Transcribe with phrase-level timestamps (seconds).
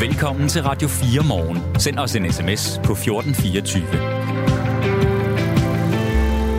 [0.00, 1.80] Velkommen til Radio 4 morgen.
[1.80, 3.86] Send os en sms på 1424.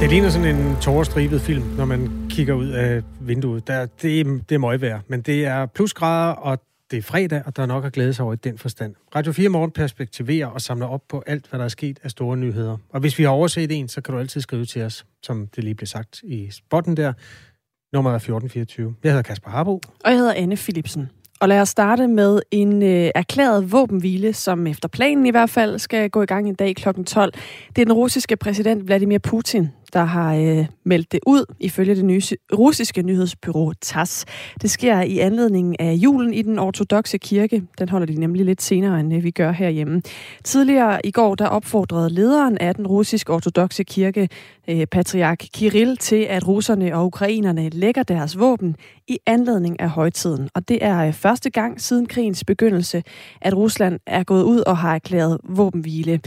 [0.01, 3.67] Det ligner sådan en tårerstribet film, når man kigger ud af vinduet.
[3.67, 6.59] Der, det, det er møgvejr, men det er plusgrader, og
[6.91, 8.95] det er fredag, og der er nok at glæde sig over i den forstand.
[9.15, 12.37] Radio 4 Morgen perspektiverer og samler op på alt, hvad der er sket af store
[12.37, 12.77] nyheder.
[12.89, 15.63] Og hvis vi har overset en, så kan du altid skrive til os, som det
[15.63, 17.13] lige blev sagt i spotten der.
[17.93, 18.95] Nummeret er 1424.
[19.03, 19.73] Jeg hedder Kasper Harbo.
[19.73, 21.09] Og jeg hedder Anne Philipsen.
[21.39, 25.79] Og lad os starte med en øh, erklæret våbenhvile, som efter planen i hvert fald
[25.79, 27.03] skal gå i gang i dag kl.
[27.03, 27.33] 12.
[27.75, 32.05] Det er den russiske præsident Vladimir Putin, der har øh, meldt det ud, ifølge det
[32.05, 32.21] nye
[32.53, 34.25] russiske nyhedsbyrå TASS.
[34.61, 37.63] Det sker i anledning af julen i den ortodoxe kirke.
[37.79, 40.01] Den holder de nemlig lidt senere, end øh, vi gør herhjemme.
[40.43, 44.29] Tidligere i går, der opfordrede lederen af den russiske ortodoxe kirke,
[44.69, 48.75] øh, patriark Kirill, til at russerne og ukrainerne lægger deres våben
[49.07, 50.49] i anledning af højtiden.
[50.53, 53.03] Og det er øh, første gang siden krigens begyndelse,
[53.41, 56.19] at Rusland er gået ud og har erklæret våbenhvile.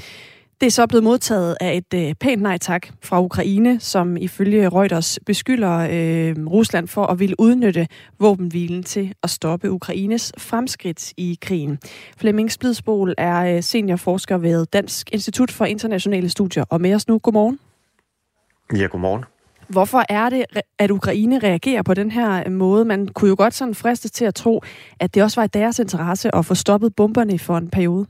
[0.61, 4.69] Det er så blevet modtaget af et øh, pænt nej tak fra Ukraine, som ifølge
[4.69, 11.39] Reuters beskylder øh, Rusland for at ville udnytte våbenhvilen til at stoppe Ukraines fremskridt i
[11.41, 11.79] krigen.
[12.19, 17.19] Flemming Splidsbol er øh, seniorforsker ved Dansk Institut for Internationale Studier, og med os nu.
[17.19, 17.59] Godmorgen.
[18.77, 19.25] Ja, godmorgen.
[19.69, 20.45] Hvorfor er det,
[20.79, 22.85] at Ukraine reagerer på den her måde?
[22.85, 24.63] Man kunne jo godt sådan fristes til at tro,
[25.01, 28.07] at det også var i deres interesse at få stoppet bomberne for en periode.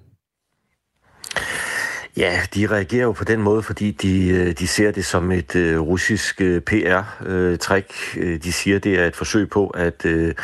[2.16, 5.56] Ja, de reagerer jo på den måde, fordi de, øh, de ser det som et
[5.56, 7.92] øh, russisk øh, PR-træk.
[8.16, 10.34] Øh, øh, de siger, det er et forsøg på at øh,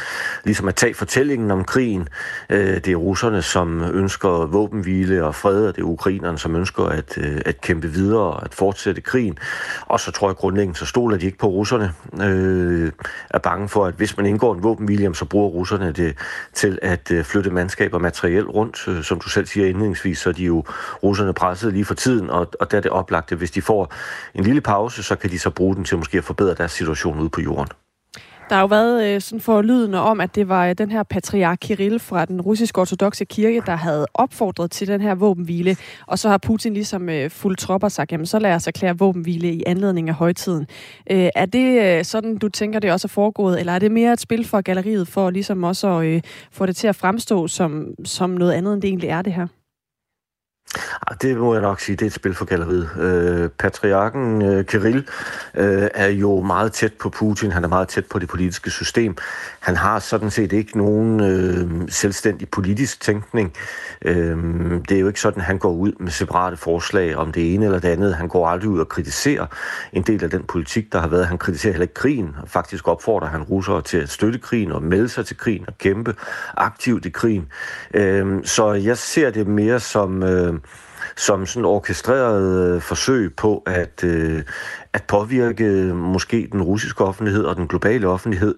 [0.45, 2.09] ligesom at tage fortællingen om krigen.
[2.51, 6.85] Øh, det er russerne, som ønsker våbenhvile og fred, og det er ukrainerne, som ønsker
[6.85, 9.39] at, øh, at kæmpe videre og at fortsætte krigen.
[9.87, 11.93] Og så tror jeg grundlæggende, så stoler de ikke på russerne.
[12.23, 12.93] Øh,
[13.31, 16.17] er bange for, at hvis man indgår en våbenhvile, så bruger russerne det
[16.55, 18.89] til at øh, flytte mandskab og materiel rundt.
[18.89, 20.65] Øh, som du selv siger indledningsvis, så er de jo
[21.03, 23.93] russerne presset presset lige for tiden, og, og der er det oplagte, hvis de får
[24.35, 27.19] en lille pause, så kan de så bruge den til måske at forbedre deres situation
[27.21, 27.69] ude på jorden.
[28.49, 31.03] Der har jo været øh, sådan for lydende om, at det var øh, den her
[31.03, 36.19] patriark Kirill fra den russiske ortodoxe kirke, der havde opfordret til den her våbenhvile, og
[36.19, 39.63] så har Putin ligesom øh, fuldt tropper sagt, jamen så lad os erklære våbenhvile i
[39.67, 40.67] anledning af højtiden.
[41.11, 44.13] Øh, er det øh, sådan, du tænker, det også er foregået, eller er det mere
[44.13, 47.87] et spil for galleriet, for ligesom også at øh, få det til at fremstå som,
[48.05, 49.47] som noget andet, end det egentlig er det her?
[51.07, 52.91] Ah, det må jeg nok sige, det er et spil for galleriet.
[53.01, 55.09] Øh, patriarken øh, Kirill
[55.55, 59.17] øh, er jo meget tæt på Putin, han er meget tæt på det politiske system.
[59.61, 63.53] Han har sådan set ikke nogen øh, selvstændig politisk tænkning.
[64.03, 64.37] Øh,
[64.89, 67.79] det er jo ikke sådan, han går ud med separate forslag om det ene eller
[67.79, 68.15] det andet.
[68.15, 69.47] Han går aldrig ud og kritiserer
[69.93, 71.27] en del af den politik, der har været.
[71.27, 72.37] Han kritiserer heller ikke krigen.
[72.47, 76.15] Faktisk opfordrer han russere til at støtte krigen og melde sig til krigen og kæmpe
[76.57, 77.49] aktivt i krigen.
[77.95, 80.23] Øh, så jeg ser det mere som...
[80.23, 80.63] Øh, Øhm,
[81.17, 84.43] som sådan orkestreret øh, forsøg på at, øh,
[84.93, 88.55] at påvirke øh, måske den russiske offentlighed og den globale offentlighed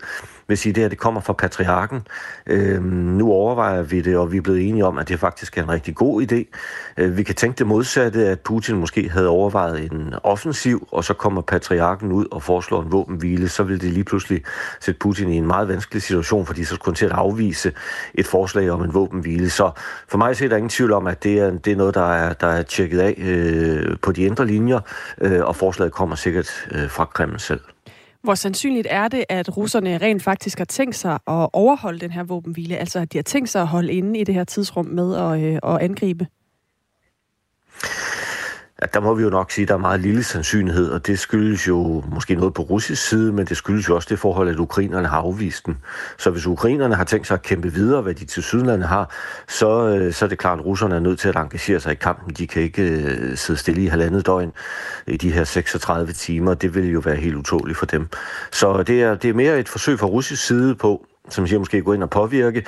[0.49, 2.07] vil sige, det her det kommer fra patriarken.
[2.47, 5.63] Øh, nu overvejer vi det, og vi er blevet enige om, at det faktisk er
[5.63, 6.45] en rigtig god idé.
[6.97, 11.15] Øh, vi kan tænke det modsatte, at Putin måske havde overvejet en offensiv, og så
[11.15, 14.43] kommer patriarken ud og foreslår en våbenhvile, så vil det lige pludselig
[14.81, 17.73] sætte Putin i en meget vanskelig situation, fordi så skulle han til at afvise
[18.15, 19.51] et forslag om en våbenhvile.
[19.51, 19.71] Så
[20.09, 22.33] for mig er der ingen tvivl om, at det er, det er noget, der er,
[22.33, 24.81] der er tjekket af øh, på de indre linjer,
[25.21, 27.61] øh, og forslaget kommer sikkert øh, fra Kreml selv.
[28.23, 32.23] Hvor sandsynligt er det, at russerne rent faktisk har tænkt sig at overholde den her
[32.23, 32.77] våbenhvile?
[32.77, 35.41] Altså, at de har tænkt sig at holde inde i det her tidsrum med at,
[35.43, 36.27] øh, at angribe?
[38.79, 41.19] At der må vi jo nok sige, at der er meget lille sandsynlighed, og det
[41.19, 44.57] skyldes jo måske noget på russisk side, men det skyldes jo også det forhold, at
[44.57, 45.79] ukrainerne har afvist den.
[46.19, 49.15] Så hvis ukrainerne har tænkt sig at kæmpe videre, hvad de til Sydlandet har,
[49.49, 51.95] så, øh, så er det klart, at russerne er nødt til at engagere sig i
[51.95, 52.35] kampen.
[52.35, 54.53] De kan ikke øh, sidde stille i halvandet døgn
[55.07, 56.55] i de her 36 timer.
[56.55, 58.09] Det vil jo være helt utåligt for dem.
[58.53, 61.83] Så det er, det er mere et forsøg fra russisk side på som siger, måske
[61.83, 62.65] gå ind og påvirke.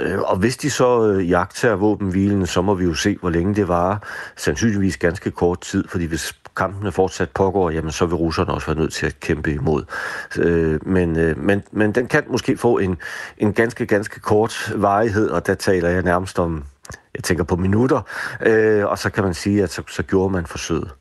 [0.00, 3.54] Øh, og hvis de så øh, jagter våbenhvilen, så må vi jo se, hvor længe
[3.54, 3.98] det varer.
[4.36, 8.78] Sandsynligvis ganske kort tid, fordi hvis kampene fortsat pågår, jamen så vil russerne også være
[8.78, 9.84] nødt til at kæmpe imod.
[10.38, 12.96] Øh, men, øh, men, men den kan måske få en,
[13.38, 16.64] en ganske, ganske kort varighed, og der taler jeg nærmest om,
[17.14, 18.00] jeg tænker på minutter,
[18.46, 20.97] øh, og så kan man sige, at så, så gjorde man forsøget.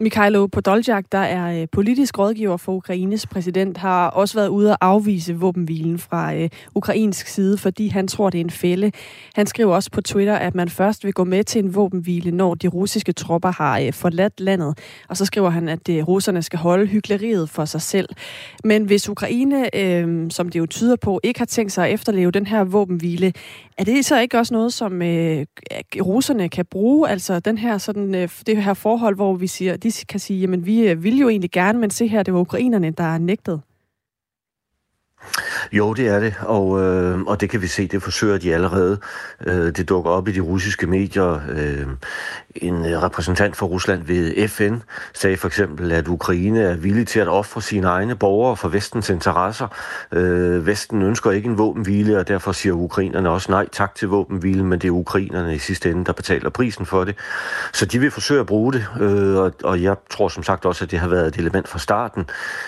[0.00, 4.76] Mikhailo Podoljak, der er øh, politisk rådgiver for Ukraines præsident, har også været ude at
[4.80, 8.92] afvise våbenhvilen fra øh, ukrainsk side, fordi han tror, det er en fælde.
[9.34, 12.54] Han skriver også på Twitter, at man først vil gå med til en våbenhvile, når
[12.54, 14.78] de russiske tropper har øh, forladt landet.
[15.08, 18.08] Og så skriver han, at øh, russerne skal holde hyggeleriet for sig selv.
[18.64, 22.30] Men hvis Ukraine, øh, som det jo tyder på, ikke har tænkt sig at efterleve
[22.30, 23.32] den her våbenhvile,
[23.78, 25.46] er det så ikke også noget, som øh,
[26.00, 27.08] russerne kan bruge?
[27.08, 30.66] Altså den her, sådan, øh, det her forhold, hvor vi siger, de kan sige, jamen
[30.66, 33.60] vi øh, vil jo egentlig gerne, men se her, det var ukrainerne, der nægtede.
[35.72, 38.98] Jo, det er det, og, øh, og det kan vi se, det forsøger de allerede.
[39.46, 41.40] Øh, det dukker op i de russiske medier.
[41.50, 41.86] Øh,
[42.56, 44.74] en repræsentant for Rusland ved FN
[45.14, 49.10] sagde for eksempel, at Ukraine er villig til at ofre sine egne borgere for vestens
[49.10, 49.68] interesser.
[50.12, 54.64] Øh, Vesten ønsker ikke en våbenhvile, og derfor siger ukrainerne også nej tak til våbenhvile,
[54.64, 57.16] men det er ukrainerne i sidste ende, der betaler prisen for det.
[57.72, 60.84] Så de vil forsøge at bruge det, øh, og, og jeg tror som sagt også,
[60.84, 62.26] at det har været et element fra starten.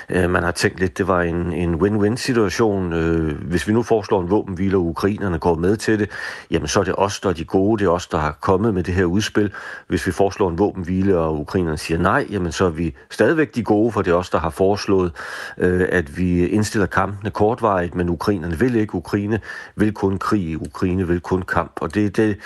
[0.09, 4.21] Øh, man har tænkt lidt, det var en, en win-win-situation, Øh, hvis vi nu foreslår
[4.21, 6.11] en våbenhvile, og ukrainerne går med til det,
[6.51, 8.75] jamen så er det os, der er de gode, det er os, der har kommet
[8.75, 9.53] med det her udspil.
[9.87, 13.65] Hvis vi foreslår en våbenhvile, og ukrainerne siger nej, jamen så er vi stadigvæk de
[13.65, 15.13] gode, for det er os, der har foreslået,
[15.59, 18.95] øh, at vi indstiller kampene kortvarigt, men ukrainerne vil ikke.
[18.95, 19.41] Ukraine
[19.77, 22.39] vil kun krig, Ukraine vil kun kamp, og det, det,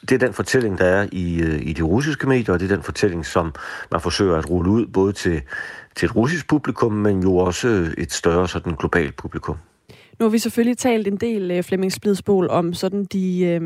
[0.00, 2.74] det er den fortælling, der er i, øh, i de russiske medier, og det er
[2.76, 3.54] den fortælling, som
[3.90, 5.42] man forsøger at rulle ud, både til,
[5.96, 9.56] til et russisk publikum, men jo også et større sådan globalt publikum.
[10.20, 13.60] Nu har vi selvfølgelig talt en del, øh, Flemming Splidsbol, om sådan de, øh,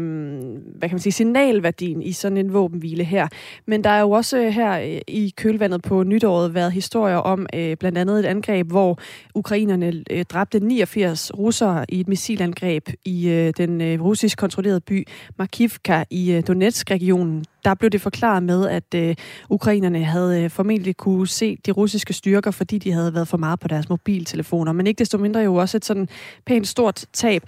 [0.79, 3.29] hvad kan man sige, signalværdien i sådan en våbenhvile her.
[3.67, 7.47] Men der er jo også øh, her øh, i kølvandet på nytåret været historier om
[7.55, 8.99] øh, blandt andet et angreb, hvor
[9.35, 15.07] ukrainerne øh, dræbte 89 russere i et missilangreb i øh, den øh, russisk kontrollerede by
[15.39, 19.15] Markivka i øh, Donetsk-regionen der blev det forklaret med, at øh,
[19.51, 23.61] ukrainerne havde øh, formentlig kunne se de russiske styrker, fordi de havde været for meget
[23.61, 24.73] på deres mobiltelefoner.
[24.73, 26.09] Men ikke desto mindre jo også et sådan
[26.47, 27.43] pænt stort tab.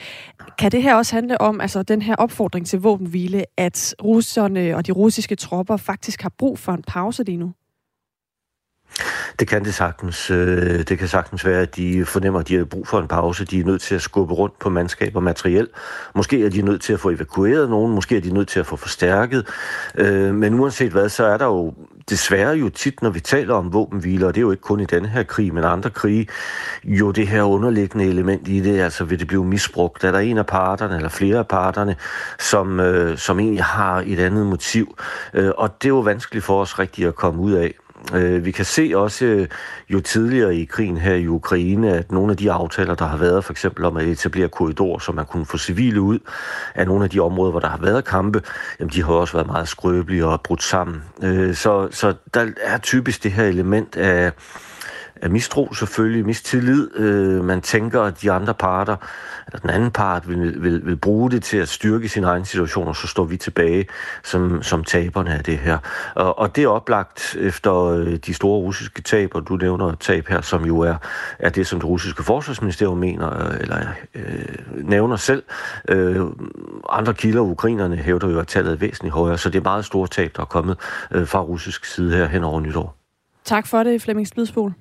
[0.59, 4.87] Kan det her også handle om altså den her opfordring til våbenhvile, at russerne og
[4.87, 7.53] de russiske tropper faktisk har brug for en pause lige nu?
[9.39, 10.31] Det kan det sagtens.
[10.31, 13.45] Øh, det kan sagtens være, at de fornemmer, at de har brug for en pause.
[13.45, 15.69] De er nødt til at skubbe rundt på mandskab og materiel.
[16.15, 17.95] Måske er de nødt til at få evakueret nogen.
[17.95, 19.47] Måske er de nødt til at få forstærket.
[19.95, 21.75] Øh, men uanset hvad, så er der jo
[22.11, 24.85] desværre jo tit, når vi taler om våbenhviler, og det er jo ikke kun i
[24.85, 26.29] denne her krig, men andre krige,
[26.85, 30.05] jo det her underliggende element i det, altså vil det blive misbrugt?
[30.05, 31.97] Er der en af parterne, eller flere af parterne,
[32.39, 34.99] som, øh, som egentlig har et andet motiv?
[35.35, 37.75] Øh, og det er jo vanskeligt for os rigtig at komme ud af.
[38.15, 39.49] Øh, vi kan se også øh,
[39.89, 43.45] jo tidligere i krigen her i Ukraine, at nogle af de aftaler, der har været,
[43.45, 46.19] for eksempel om at etablere korridorer, så man kunne få civile ud
[46.75, 48.43] af nogle af de områder, hvor der har været kampe,
[48.81, 51.03] jamen de har også været meget skrøbelige og brudt sammen.
[51.23, 54.33] Øh, så, så der er typisk det her element af
[55.23, 56.97] af mistro selvfølgelig, mistillid.
[56.97, 58.97] Øh, man tænker, at de andre parter,
[59.47, 62.89] eller den anden part, vil, vil, vil bruge det til at styrke sin egen situation,
[62.89, 63.87] og så står vi tilbage
[64.25, 65.79] som, som taberne af det her.
[66.15, 69.99] Og, og det er oplagt efter øh, de store russiske tab, og du nævner et
[69.99, 70.97] tab her, som jo er,
[71.39, 73.79] er det, som det russiske forsvarsministerium mener, øh, eller
[74.15, 75.43] øh, nævner selv.
[75.89, 76.21] Øh,
[76.91, 80.09] andre kilder, ukrainerne, hævder jo, at tallet er væsentligt højere, så det er meget store
[80.09, 80.77] tab, der er kommet
[81.11, 82.97] øh, fra russisk side her hen over nytår.
[83.45, 84.73] Tak for det, Flemming Splidsbol.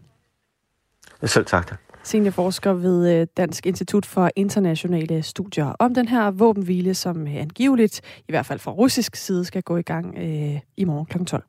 [1.23, 1.79] Selv tak.
[2.05, 8.01] Seniorforsker ved øh, Dansk Institut for Internationale Studier om den her våbenhvile, som øh, angiveligt,
[8.19, 11.23] i hvert fald fra russisk side, skal gå i gang øh, i morgen kl.
[11.25, 11.43] 12.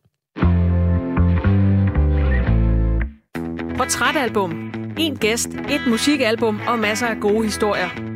[3.76, 4.72] Portrætalbum.
[4.98, 8.15] En gæst, et musikalbum og masser af gode historier.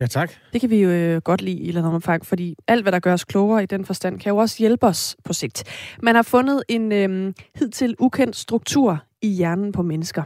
[0.00, 0.30] Ja, tak.
[0.52, 2.92] Det kan vi jo øh, godt lide i et eller andet omfang, fordi alt, hvad
[2.92, 5.64] der gør os klogere i den forstand, kan jo også hjælpe os på sigt.
[6.02, 10.22] Man har fundet en øh, hidtil ukendt struktur i hjernen på mennesker.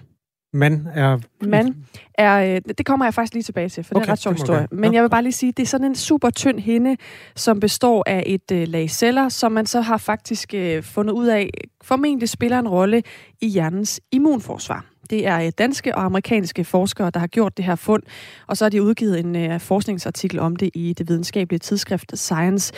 [0.55, 1.19] Man er...
[1.43, 1.75] Man
[2.15, 2.55] er...
[2.55, 4.33] Øh, det kommer jeg faktisk lige tilbage til, for okay, det er en ret sjov
[4.33, 4.69] historie.
[4.73, 6.97] Men jeg vil bare lige sige, det er sådan en super tynd hinde,
[7.37, 11.27] som består af et øh, lag celler, som man så har faktisk øh, fundet ud
[11.27, 11.51] af,
[11.83, 13.03] formentlig spiller en rolle
[13.41, 14.92] i hjernens immunforsvar.
[15.13, 18.03] Det er øh, danske og amerikanske forskere, der har gjort det her fund,
[18.47, 22.73] og så har de udgivet en øh, forskningsartikel om det i det videnskabelige tidsskrift Science.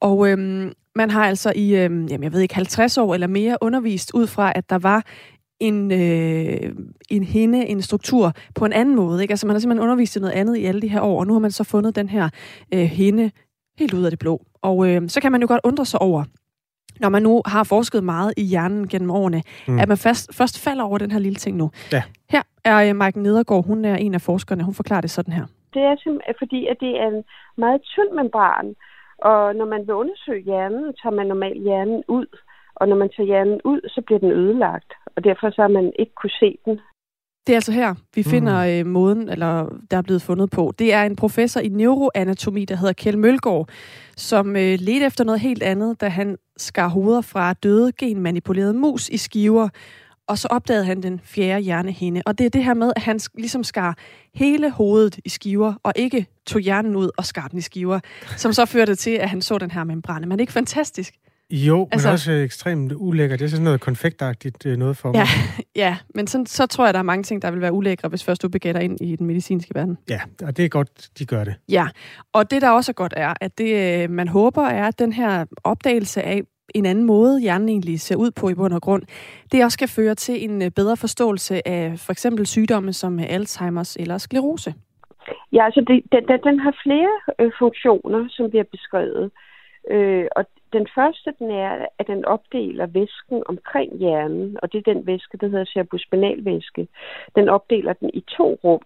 [0.00, 3.56] Og øhm, man har altså i, øhm, jamen jeg ved ikke, 50 år eller mere
[3.60, 5.04] undervist ud fra, at der var
[5.60, 6.74] en, øh,
[7.10, 9.22] en hende, en struktur på en anden måde.
[9.22, 9.32] Ikke?
[9.32, 11.32] Altså man har simpelthen undervist i noget andet i alle de her år, og nu
[11.32, 12.28] har man så fundet den her
[12.74, 13.30] øh, hende
[13.78, 14.46] helt ud af det blå.
[14.62, 16.24] Og øh, så kan man jo godt undre sig over,
[17.00, 19.78] når man nu har forsket meget i hjernen gennem årene, mm.
[19.78, 21.70] at man først, først falder over den her lille ting nu.
[21.92, 22.02] Ja.
[22.30, 25.46] Her er uh, Mike Nedergaard, hun er en af forskerne, hun forklarer det sådan her.
[25.74, 27.24] Det er simpelthen fordi, at det er en
[27.56, 28.74] meget tynd membran,
[29.18, 32.26] og når man vil undersøge hjernen, tager man normalt hjernen ud,
[32.74, 35.92] og når man tager hjernen ud, så bliver den ødelagt, og derfor så har man
[35.98, 36.80] ikke kunne se den.
[37.46, 38.88] Det er altså her, vi finder mm.
[38.88, 40.72] øh, måden, eller der er blevet fundet på.
[40.78, 43.68] Det er en professor i neuroanatomi, der hedder Kjell Mølgaard,
[44.16, 49.08] som øh, ledte efter noget helt andet, da han skar hoveder fra døde genmanipulerede mus
[49.08, 49.68] i skiver,
[50.26, 52.22] og så opdagede han den fjerde hjernehinde.
[52.26, 53.96] Og det er det her med, at han ligesom skar
[54.34, 58.00] hele hovedet i skiver, og ikke tog hjernen ud og skar den i skiver,
[58.36, 60.26] som så førte til, at han så den her membrane.
[60.26, 61.14] Men det er ikke fantastisk?
[61.50, 63.38] Jo, altså, men også ekstremt ulækkert.
[63.38, 65.16] Det er sådan noget konfektagtigt øh, noget for mig.
[65.16, 65.26] Ja,
[65.84, 68.24] ja men sådan, så tror jeg, der er mange ting, der vil være ulækre, hvis
[68.24, 69.98] først du dig ind i den medicinske verden.
[70.10, 71.54] Ja, og det er godt, de gør det.
[71.68, 71.86] Ja,
[72.32, 75.12] og det der også er godt er, at det øh, man håber er, at den
[75.12, 76.42] her opdagelse af
[76.74, 79.02] en anden måde, hjernen egentlig ser ud på i bund og grund,
[79.52, 83.94] det også kan føre til en øh, bedre forståelse af for eksempel sygdomme som Alzheimer's
[83.98, 84.74] eller sklerose.
[85.52, 89.30] Ja, altså det, den, den har flere øh, funktioner, som bliver beskrevet.
[89.90, 94.92] Øh, og den første, den er, at den opdeler væsken omkring hjernen, og det er
[94.92, 96.88] den væske, der hedder cerebrospinalvæske.
[97.36, 98.82] Den opdeler den i to rum.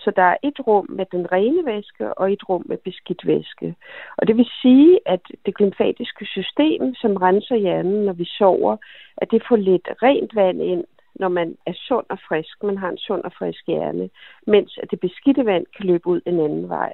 [0.00, 3.74] Så der er et rum med den rene væske og et rum med beskidt væske.
[4.16, 8.76] Og det vil sige, at det lymfatiske system, som renser hjernen, når vi sover,
[9.16, 12.88] at det får lidt rent vand ind, når man er sund og frisk, man har
[12.88, 14.10] en sund og frisk hjerne,
[14.46, 16.92] mens at det beskidte vand kan løbe ud en anden vej.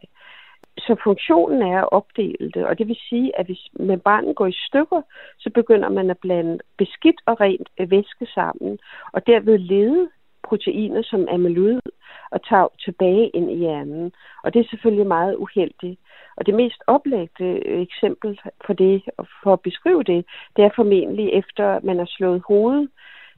[0.79, 4.57] Så funktionen er at opdele det, og det vil sige, at hvis membranen går i
[4.69, 5.03] stykker,
[5.39, 8.79] så begynder man at blande beskidt og rent væske sammen,
[9.13, 10.09] og derved lede
[10.45, 11.81] proteiner som amyloid
[12.31, 14.13] og tager tilbage ind i hjernen.
[14.45, 16.01] Og det er selvfølgelig meget uheldigt.
[16.37, 19.03] Og det mest oplagte øh, eksempel for det,
[19.43, 20.25] for at beskrive det,
[20.57, 22.89] det er formentlig efter man har slået hovedet,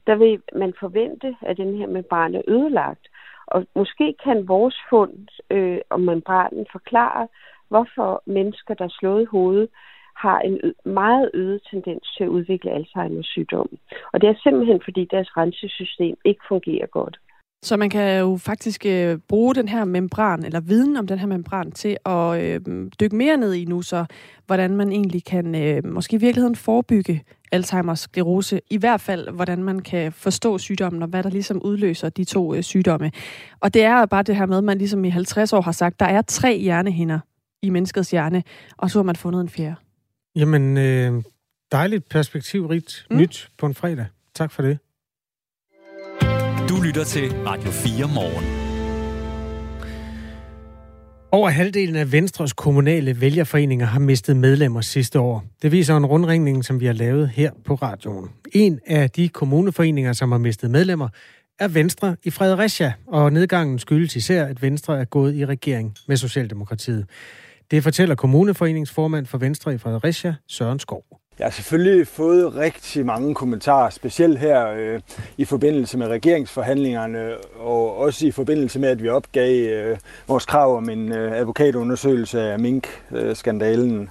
[0.07, 3.07] der vil man forvente, at den her membran er ødelagt.
[3.47, 7.27] Og måske kan vores fund øh, om membranen forklare,
[7.69, 9.69] hvorfor mennesker, der er slået i hovedet,
[10.15, 13.69] har en meget øget tendens til at udvikle Alzheimer's sygdom.
[14.13, 17.17] Og det er simpelthen, fordi deres rensesystem ikke fungerer godt.
[17.61, 21.27] Så man kan jo faktisk øh, bruge den her membran, eller viden om den her
[21.27, 22.59] membran, til at øh,
[22.99, 24.05] dykke mere ned i nu, så
[24.45, 27.23] hvordan man egentlig kan øh, måske i virkeligheden forebygge
[27.55, 28.61] Alzheimer's sklerose.
[28.69, 32.55] I hvert fald, hvordan man kan forstå sygdommen, og hvad der ligesom udløser de to
[32.55, 33.11] øh, sygdomme.
[33.59, 35.99] Og det er bare det her med, at man ligesom i 50 år har sagt,
[35.99, 37.19] der er tre hjernehinder
[37.61, 38.43] i menneskets hjerne,
[38.77, 39.75] og så har man fundet en fjerde.
[40.35, 41.23] Jamen, øh,
[41.71, 43.17] dejligt perspektivrigt mm.
[43.17, 44.05] nyt på en fredag.
[44.35, 44.79] Tak for det.
[46.69, 48.66] Du lytter til Radio 4 morgen.
[51.31, 55.43] Over halvdelen af Venstres kommunale vælgerforeninger har mistet medlemmer sidste år.
[55.61, 58.29] Det viser en rundringning, som vi har lavet her på radioen.
[58.53, 61.09] En af de kommuneforeninger, som har mistet medlemmer,
[61.59, 66.17] er Venstre i Fredericia, og nedgangen skyldes især, at Venstre er gået i regering med
[66.17, 67.05] Socialdemokratiet.
[67.71, 71.03] Det fortæller kommuneforeningsformand for Venstre i Fredericia, Søren Skov.
[71.39, 75.01] Jeg har selvfølgelig fået rigtig mange kommentarer, specielt her øh,
[75.37, 80.77] i forbindelse med regeringsforhandlingerne, og også i forbindelse med, at vi opgav øh, vores krav
[80.77, 84.09] om en øh, advokatundersøgelse af mink-skandalen.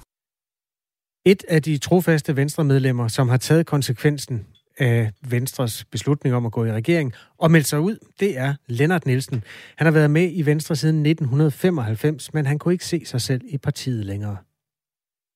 [1.25, 6.65] Et af de trofaste venstremedlemmer, som har taget konsekvensen af Venstres beslutning om at gå
[6.65, 9.43] i regering og melde sig ud, det er Lennart Nielsen.
[9.75, 13.41] Han har været med i Venstre siden 1995, men han kunne ikke se sig selv
[13.47, 14.37] i partiet længere.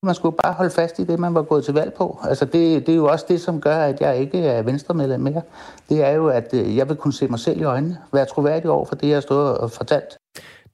[0.04, 2.20] Man skulle bare holde fast i det, man var gået til valg på.
[2.24, 5.42] Altså det, det er jo også det, som gør, at jeg ikke er venstremedlem mere.
[5.90, 7.98] Det er jo, at øh, jeg vil kunne se mig selv i øjnene.
[8.14, 10.18] Være troværdig over for det, jeg har stået og fortalt.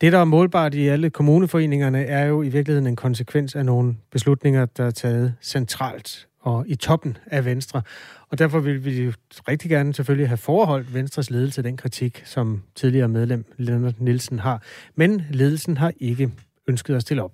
[0.02, 3.96] Det, der er målbart i alle kommuneforeningerne, er jo i virkeligheden en konsekvens af nogle
[4.12, 7.82] beslutninger, der er taget centralt og i toppen af Venstre.
[8.30, 9.14] Og derfor vil vi
[9.48, 14.62] rigtig gerne selvfølgelig have forholdt Venstres ledelse den kritik, som tidligere medlem Lennart Nielsen har.
[14.96, 16.32] Men ledelsen har ikke
[16.68, 17.32] ønsket at stille op.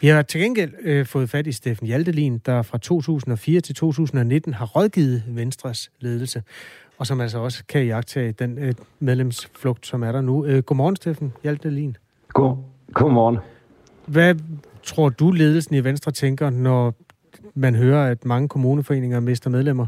[0.00, 4.54] Vi har til gengæld øh, fået fat i Steffen Hjaltelin, der fra 2004 til 2019
[4.54, 6.42] har rådgivet Venstres ledelse,
[6.98, 10.44] og som altså også kan jagtage den øh, medlemsflugt, som er der nu.
[10.44, 11.96] Øh, godmorgen, Steffen Hjaltelin.
[12.28, 12.56] God,
[12.92, 13.38] godmorgen.
[14.06, 14.34] Hvad
[14.82, 16.94] tror du, ledelsen i Venstre tænker, når
[17.54, 19.86] man hører, at mange kommuneforeninger mister medlemmer?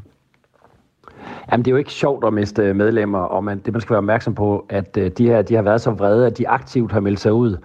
[1.52, 3.98] Jamen, det er jo ikke sjovt at miste medlemmer, og man, det man skal være
[3.98, 7.00] opmærksom på, at øh, de her de har været så vrede, at de aktivt har
[7.00, 7.56] meldt sig ud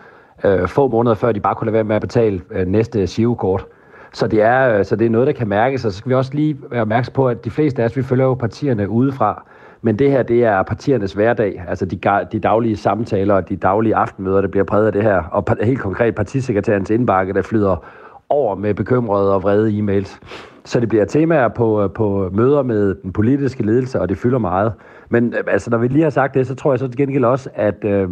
[0.43, 3.65] øh, få måneder før de bare kunne lade være med at betale øh, næste Giro-kort.
[4.13, 6.15] Så det, er, øh, så det er noget, der kan mærkes, og så skal vi
[6.15, 9.43] også lige være opmærksom på, at de fleste af os, vi følger jo partierne udefra,
[9.81, 11.99] Men det her, det er partiernes hverdag, altså de,
[12.31, 15.23] de daglige samtaler og de daglige aftenmøder, der bliver præget af det her.
[15.31, 17.85] Og helt konkret partisekretærens indbakke, der flyder
[18.29, 20.19] over med bekymrede og vrede e-mails.
[20.65, 24.37] Så det bliver temaer på, øh, på møder med den politiske ledelse, og det fylder
[24.37, 24.73] meget.
[25.09, 27.25] Men øh, altså, når vi lige har sagt det, så tror jeg så til gengæld
[27.25, 28.09] også, at øh,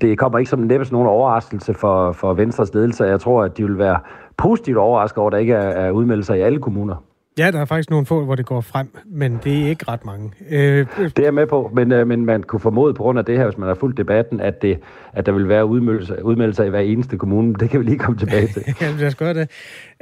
[0.00, 3.04] det kommer ikke som næppe nogen overraskelse for, for Venstres ledelse.
[3.04, 3.98] Jeg tror, at de vil være
[4.36, 7.04] positivt overrasket over, at der ikke er, er udmeldelser i alle kommuner.
[7.38, 10.04] Ja, der er faktisk nogle få, hvor det går frem, men det er ikke ret
[10.04, 10.32] mange.
[10.50, 13.24] Øh, det er jeg med på, men, øh, men man kunne formode på grund af
[13.24, 14.78] det her, hvis man har fulgt debatten, at, det,
[15.12, 17.54] at der vil være udmeldelser, udmeldelser i hver eneste kommune.
[17.54, 18.62] Det kan vi lige komme tilbage til.
[18.80, 19.50] ja, lad os gøre det.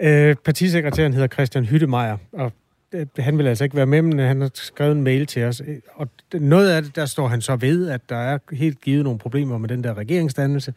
[0.00, 2.52] Øh, partisekretæren hedder Christian Hyttemeier, og
[3.18, 5.62] han vil altså ikke være med, men han har skrevet en mail til os.
[5.94, 9.18] Og noget af det, der står han så ved, at der er helt givet nogle
[9.18, 10.74] problemer med den der regeringsdannelse.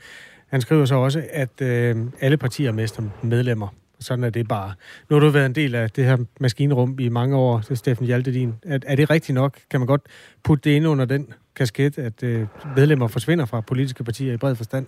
[0.47, 3.67] Han skriver så også, at øh, alle partier mister medlemmer
[3.99, 4.73] sådan er det bare.
[5.09, 8.53] Nu har du været en del af det her maskinrum i mange år, Steffen Hjaltedin.
[8.65, 9.57] Er, er det rigtigt nok?
[9.71, 10.01] Kan man godt
[10.43, 14.55] putte det ind under den kasket, at øh, medlemmer forsvinder fra politiske partier i bred
[14.55, 14.88] forstand?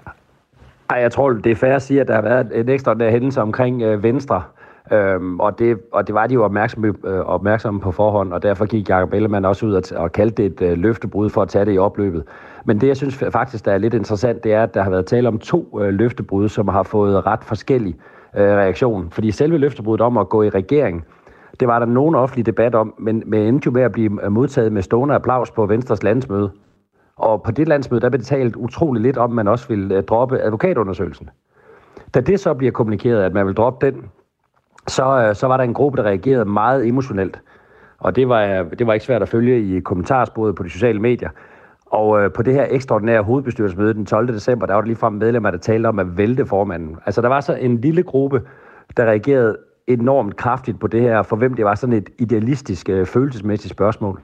[0.91, 3.11] Nej, jeg tror, det er fair at sige, at der har været en ekstra der
[3.11, 4.43] hændelse omkring øh, Venstre.
[4.91, 8.65] Øhm, og, det, og det var de jo opmærksomme, øh, opmærksomme på forhånd, og derfor
[8.65, 11.65] gik Jacob Ellemann også ud og, og kaldte det et øh, løftebrud for at tage
[11.65, 12.23] det i opløbet.
[12.65, 15.05] Men det, jeg synes faktisk, der er lidt interessant, det er, at der har været
[15.05, 17.95] tale om to øh, løftebrud, som har fået ret forskellig
[18.37, 19.09] øh, reaktion.
[19.11, 21.05] Fordi selve løftebruddet om at gå i regering,
[21.59, 24.31] det var der nogen offentlig debat om, men, men endte jo med at blive øh,
[24.31, 26.51] modtaget med stående applaus på Venstres landsmøde.
[27.15, 29.95] Og på det landsmøde, der blev det talt utrolig lidt om, at man også ville
[29.95, 31.29] øh, droppe advokatundersøgelsen.
[32.13, 34.05] Da det så bliver kommunikeret, at man vil droppe den,
[34.87, 37.41] så, øh, så var der en gruppe, der reagerede meget emotionelt.
[37.99, 41.29] Og det var, det var ikke svært at følge i kommentarsporet på de sociale medier.
[41.85, 44.27] Og øh, på det her ekstraordinære hovedbestyrelsesmøde den 12.
[44.27, 46.97] december, der var der lige frem medlemmer, der talte om at vælte formanden.
[47.05, 48.41] Altså der var så en lille gruppe,
[48.97, 49.57] der reagerede
[49.87, 54.21] enormt kraftigt på det her, for hvem det var sådan et idealistisk, øh, følelsesmæssigt spørgsmål.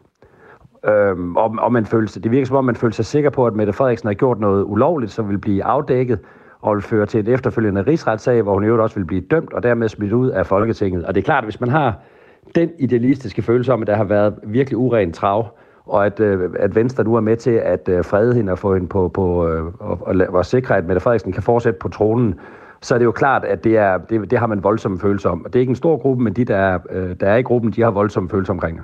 [0.85, 3.53] Øhm, og, og man følte, det virker som om, man følte sig sikker på, at
[3.53, 6.19] Mette Frederiksen har gjort noget ulovligt, som vil blive afdækket
[6.61, 9.53] og vil føre til en efterfølgende rigsretssag, hvor hun i øvrigt også vil blive dømt
[9.53, 11.05] og dermed smidt ud af Folketinget.
[11.05, 11.95] Og det er klart, at hvis man har
[12.55, 15.47] den idealistiske følelse om, at der har været virkelig uren trav,
[15.85, 18.73] og at, øh, at Venstre nu er med til at øh, frede hende og få
[18.73, 22.39] hende på, på øh, og, og, og sikre, at Mette Frederiksen kan fortsætte på tronen,
[22.81, 25.45] så er det jo klart, at det, er, det, det har man voldsomme følelser om.
[25.47, 27.71] Det er ikke en stor gruppe, men de, der er, øh, der er i gruppen,
[27.71, 28.81] de har voldsomme følelser omkring.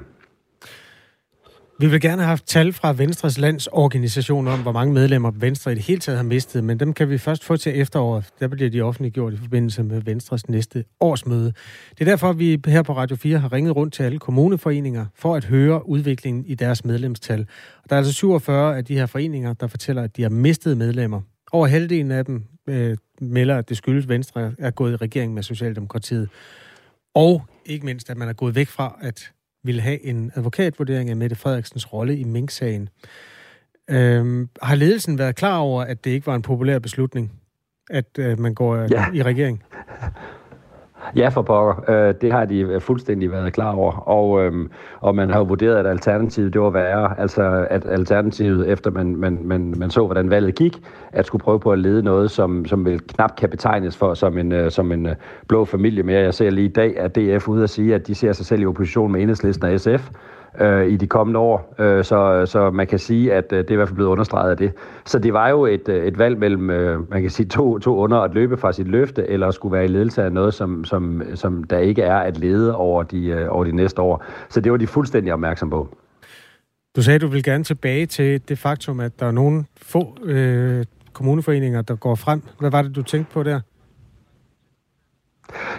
[1.80, 5.76] Vi vil gerne have haft tal fra Venstres landsorganisation om, hvor mange medlemmer Venstre i
[5.76, 8.26] det hele taget har mistet, men dem kan vi først få til efteråret.
[8.40, 11.54] Der bliver de offentliggjort i forbindelse med Venstres næste årsmøde.
[11.90, 15.36] Det er derfor, vi her på Radio 4 har ringet rundt til alle kommuneforeninger for
[15.36, 17.40] at høre udviklingen i deres medlemstal.
[17.84, 20.78] Og der er altså 47 af de her foreninger, der fortæller, at de har mistet
[20.78, 21.22] medlemmer.
[21.52, 25.34] Over halvdelen af dem øh, melder, at det skyldes, at Venstre er gået i regering
[25.34, 26.30] med Socialdemokratiet.
[27.16, 29.32] Og ikke mindst, at man er gået væk fra at
[29.64, 32.90] ville have en advokatvurdering af Mette Frederiksens rolle i Mink-sagen.
[33.90, 37.32] Øhm, har ledelsen været klar over, at det ikke var en populær beslutning,
[37.90, 39.06] at øh, man går ja.
[39.14, 39.64] i regering?
[41.16, 41.90] Ja, for pokker.
[41.90, 43.92] Øh, det har de øh, fuldstændig været klar over.
[43.92, 47.20] Og, øhm, og man har jo vurderet, at alternativet det var værre.
[47.20, 51.60] Altså, at alternativet, efter man, man, man, man så, hvordan valget gik, at skulle prøve
[51.60, 54.92] på at lede noget, som, som vil knap kan betegnes for som en, øh, som
[54.92, 55.16] en øh,
[55.48, 56.20] blå familie mere.
[56.20, 58.62] Jeg ser lige i dag, at DF ude at sige, at de ser sig selv
[58.62, 60.10] i opposition med enhedslisten og SF
[60.60, 61.74] øh, i de kommende år.
[61.80, 64.52] Øh, så, så man kan sige, at øh, det er i hvert fald blevet understreget
[64.52, 64.74] af det.
[65.06, 67.96] Så det var jo et, øh, et valg mellem, øh, man kan sige, to, to
[67.96, 70.86] under at løbe fra sit løfte, eller at skulle være i ledelse af noget, som,
[70.86, 74.24] som, som der ikke er at lede over de, øh, over de næste år.
[74.50, 75.98] Så det var de fuldstændig opmærksom på.
[76.96, 80.18] Du sagde, at du vil gerne tilbage til det faktum, at der er nogle få
[80.24, 82.42] øh, kommuneforeninger, der går frem.
[82.60, 83.60] Hvad var det, du tænkte på der?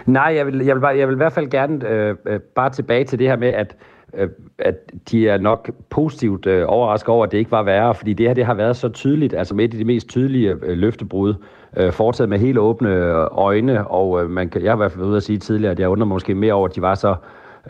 [0.05, 2.69] Nej, jeg vil, jeg vil, bare, jeg vil i hvert fald gerne øh, øh bare
[2.69, 3.75] tilbage til det her med, at
[4.17, 4.75] Øh, at
[5.11, 8.33] de er nok positivt øh, overrasket over, at det ikke var værre, fordi det her
[8.33, 11.33] det har været så tydeligt, altså med et af de mest tydelige øh, løftebrud,
[11.77, 14.99] øh, med helt åbne øh, øjne, og øh, man kan, jeg har i hvert fald
[14.99, 17.09] været ude at sige tidligere, at jeg undrer måske mere over, at de var så
[17.09, 17.15] øh,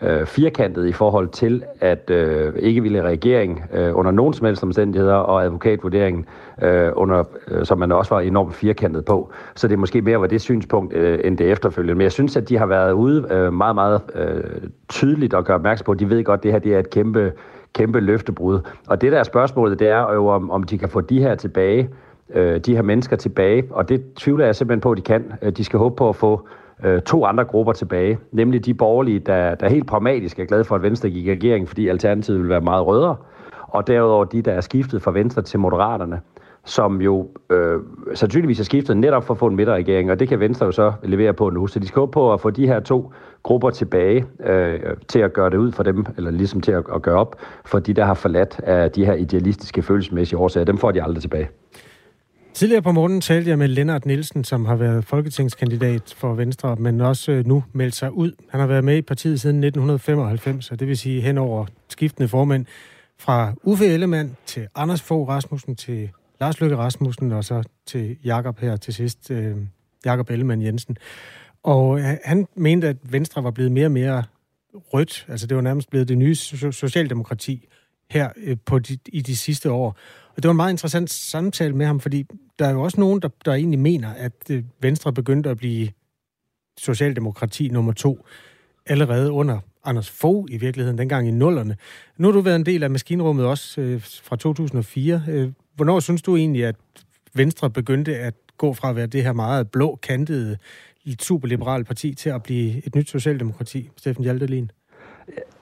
[0.02, 4.62] Øh, firkantet i forhold til, at øh, ikke ville regering øh, under nogen som helst
[4.62, 6.26] omstændigheder, og advokatvurderingen,
[6.62, 9.32] øh, under, øh, som man også var enormt firkantet på.
[9.54, 11.94] Så det er måske mere var det synspunkt, øh, end det efterfølgende.
[11.94, 14.44] Men jeg synes, at de har været ude øh, meget, meget øh,
[14.88, 16.90] tydeligt og gøre opmærksom på, at de ved godt, at det her det er et
[16.90, 17.32] kæmpe,
[17.72, 18.60] kæmpe løftebrud.
[18.88, 21.34] Og det der er spørgsmålet, det er jo, om, om de kan få de her
[21.34, 21.88] tilbage,
[22.34, 25.32] øh, de her mennesker tilbage, og det tvivler jeg simpelthen på, at de kan.
[25.42, 26.48] Øh, de skal håbe på at få
[26.84, 30.74] øh, to andre grupper tilbage, nemlig de borgerlige, der, der helt pragmatisk er glade for,
[30.74, 33.16] at Venstre gik i regering, fordi Alternativet vil være meget rødere,
[33.62, 36.20] og derudover de, der er skiftet fra Venstre til Moderaterne,
[36.64, 37.80] som jo øh,
[38.14, 40.92] sandsynligvis er skiftet netop for at få en midterregering, og det kan Venstre jo så
[41.02, 41.66] levere på nu.
[41.66, 43.12] Så de skal håbe på at få de her to
[43.42, 47.02] grupper tilbage øh, til at gøre det ud for dem, eller ligesom til at, at
[47.02, 50.64] gøre op for de, der har forladt af de her idealistiske følelsesmæssige årsager.
[50.64, 51.48] Dem får de aldrig tilbage.
[52.56, 57.00] Tidligere på morgenen talte jeg med Lennart Nielsen, som har været folketingskandidat for Venstre, men
[57.00, 58.32] også øh, nu meldt sig ud.
[58.50, 62.28] Han har været med i partiet siden 1995, og det vil sige hen over skiftende
[62.28, 62.66] formænd
[63.18, 68.58] fra Uffe Ellemann til Anders Fogh Rasmussen til Lars Løkke Rasmussen og så til Jakob
[68.58, 69.56] her til sidst, øh,
[70.04, 70.96] Jakob Ellemann Jensen.
[71.62, 74.24] Og øh, han mente, at Venstre var blevet mere og mere
[74.74, 75.26] rødt.
[75.28, 77.68] Altså det var nærmest blevet det nye socialdemokrati
[78.10, 79.96] her øh, på de, i de sidste år.
[80.36, 82.26] Og det var en meget interessant samtale med ham, fordi
[82.58, 85.88] der er jo også nogen, der, der egentlig mener, at øh, Venstre begyndte at blive
[86.78, 88.26] socialdemokrati nummer to
[88.86, 91.76] allerede under Anders Fogh i virkeligheden, dengang i nullerne.
[92.16, 95.22] Nu har du været en del af maskinrummet også øh, fra 2004.
[95.28, 96.76] Øh, hvornår synes du egentlig, at
[97.34, 100.56] Venstre begyndte at gå fra at være det her meget blå, kantede,
[101.20, 104.70] superliberale parti til at blive et nyt socialdemokrati, Steffen Hjaltelin?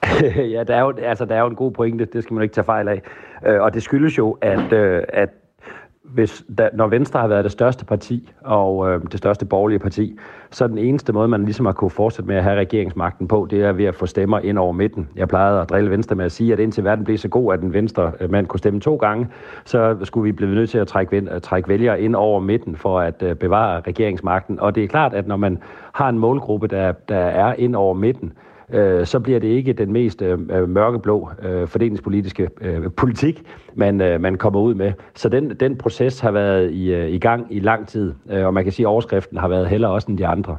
[0.55, 2.55] ja, der er, jo, altså, der er jo en god pointe, det skal man ikke
[2.55, 3.01] tage fejl af.
[3.45, 5.29] Øh, og det skyldes jo, at, øh, at
[6.13, 10.17] hvis, da, når Venstre har været det største parti og øh, det største borgerlige parti,
[10.51, 13.47] så er den eneste måde, man ligesom har kunne fortsætte med at have regeringsmagten på,
[13.49, 15.09] det er ved at få stemmer ind over midten.
[15.15, 17.61] Jeg plejede at drille Venstre med at sige, at indtil verden blev så god, at
[17.61, 19.27] en venstre øh, mand kunne stemme to gange,
[19.65, 22.99] så skulle vi blive nødt til at trække, at trække vælgere ind over midten for
[22.99, 24.59] at øh, bevare regeringsmagten.
[24.59, 25.57] Og det er klart, at når man
[25.93, 28.33] har en målgruppe, der, der er ind over midten,
[28.73, 33.43] øh, så bliver det ikke den mest øh, øh, mørkeblå øh, fordelingspolitiske øh, politik,
[33.75, 34.91] man, øh, man kommer ud med.
[35.15, 38.53] Så den, den proces har været i, øh, i gang i lang tid, øh, og
[38.53, 40.57] man kan sige, at overskriften har været heller også end de andre.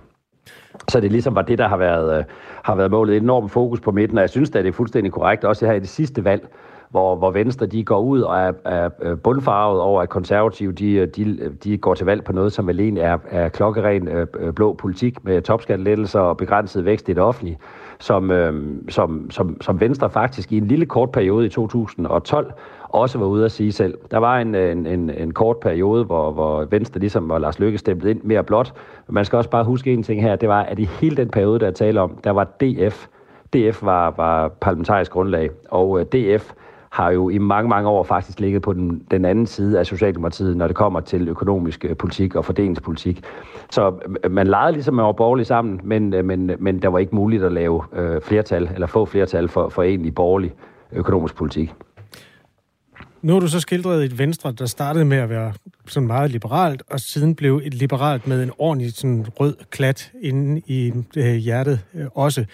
[0.88, 2.25] Så det ligesom var det, der har været, øh,
[2.62, 3.16] har været målet.
[3.16, 5.73] Et enormt fokus på midten, og jeg synes at det er fuldstændig korrekt, også her
[5.73, 6.49] i det sidste valg,
[6.90, 11.38] hvor, hvor Venstre de går ud og er, er bundfarvet over, at konservative de, de,
[11.64, 15.25] de går til valg på noget, som alene er, er klokkeren øh, øh, blå politik
[15.25, 17.59] med topskattelettelser og begrænset vækst i det offentlige
[17.99, 22.53] som, øh, som, som, som Venstre faktisk i en lille kort periode i 2012
[22.89, 23.99] også var ude at sige selv.
[24.11, 27.79] Der var en, en, en, en kort periode, hvor, hvor Venstre ligesom var Lars Løkke
[27.79, 28.73] stemplet ind mere blot.
[29.09, 31.59] Man skal også bare huske en ting her, det var, at i hele den periode,
[31.59, 33.07] der er taler om, der var DF.
[33.55, 36.53] DF var, var parlamentarisk grundlag, og øh, DF
[36.90, 40.57] har jo i mange, mange år faktisk ligget på den, den anden side af Socialdemokratiet,
[40.57, 43.25] når det kommer til økonomisk øh, politik og fordelingspolitik.
[43.70, 43.94] Så
[44.25, 47.44] øh, man legede ligesom med borgerlig sammen, men, øh, men, men der var ikke muligt
[47.44, 50.53] at lave øh, flertal, eller få flertal for, for egentlig borgerlig
[50.92, 51.75] økonomisk politik.
[53.22, 55.53] Nu har du så skildret et Venstre, der startede med at være
[55.87, 60.62] sådan meget liberalt, og siden blev et liberalt med en ordentlig sådan rød klat inde
[60.66, 62.44] i øh, hjertet øh, også.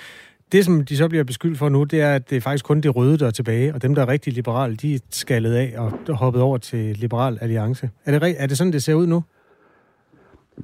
[0.53, 2.81] Det, som de så bliver beskyldt for nu, det er, at det er faktisk kun
[2.81, 5.75] de røde, der er tilbage, og dem, der er rigtig liberale, de er skaldet af
[5.79, 7.91] og hoppet over til Liberal Alliance.
[8.05, 9.23] Er det, er det sådan, det ser ud nu?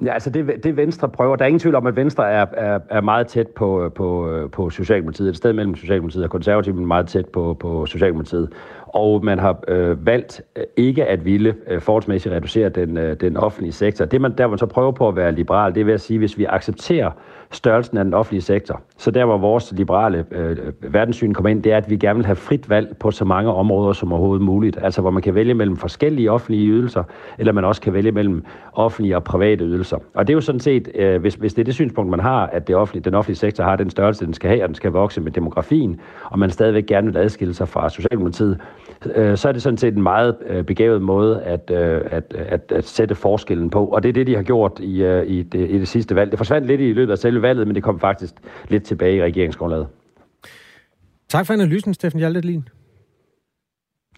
[0.05, 2.79] Ja, altså det, det Venstre prøver, der er ingen tvivl om, at Venstre er, er,
[2.89, 5.29] er meget tæt på, på, på Socialdemokratiet.
[5.29, 8.49] Et sted mellem Socialdemokratiet og Konservative, men meget tæt på, på Socialdemokratiet.
[8.93, 13.37] Og man har øh, valgt øh, ikke at ville øh, forholdsmæssigt reducere den, øh, den
[13.37, 14.05] offentlige sektor.
[14.05, 16.37] Det man, der man så prøver på at være liberal, det vil at sige, hvis
[16.37, 17.11] vi accepterer
[17.51, 18.81] størrelsen af den offentlige sektor.
[18.97, 22.25] Så der, hvor vores liberale øh, verdenssyn kommer ind, det er, at vi gerne vil
[22.25, 24.77] have frit valg på så mange områder som overhovedet muligt.
[24.81, 27.03] Altså, hvor man kan vælge mellem forskellige offentlige ydelser,
[27.37, 29.97] eller man også kan vælge mellem offentlige og private ydelser.
[30.13, 32.47] Og det er jo sådan set, øh, hvis, hvis det er det synspunkt, man har,
[32.47, 34.91] at det offentlige, den offentlige sektor har den størrelse, den skal have, og den skal
[34.91, 38.59] vokse med demografien, og man stadigvæk gerne vil adskille sig fra Socialdemokratiet,
[39.05, 42.71] øh, så er det sådan set en meget øh, begavet måde at, øh, at, at,
[42.71, 43.85] at sætte forskellen på.
[43.85, 46.31] Og det er det, de har gjort i, øh, i, det, i det sidste valg.
[46.31, 48.33] Det forsvandt lidt i løbet af selve valget, men det kom faktisk
[48.67, 49.87] lidt tilbage i regeringsgrundlaget.
[51.29, 52.69] Tak for analysen, Steffen Hjaltelin.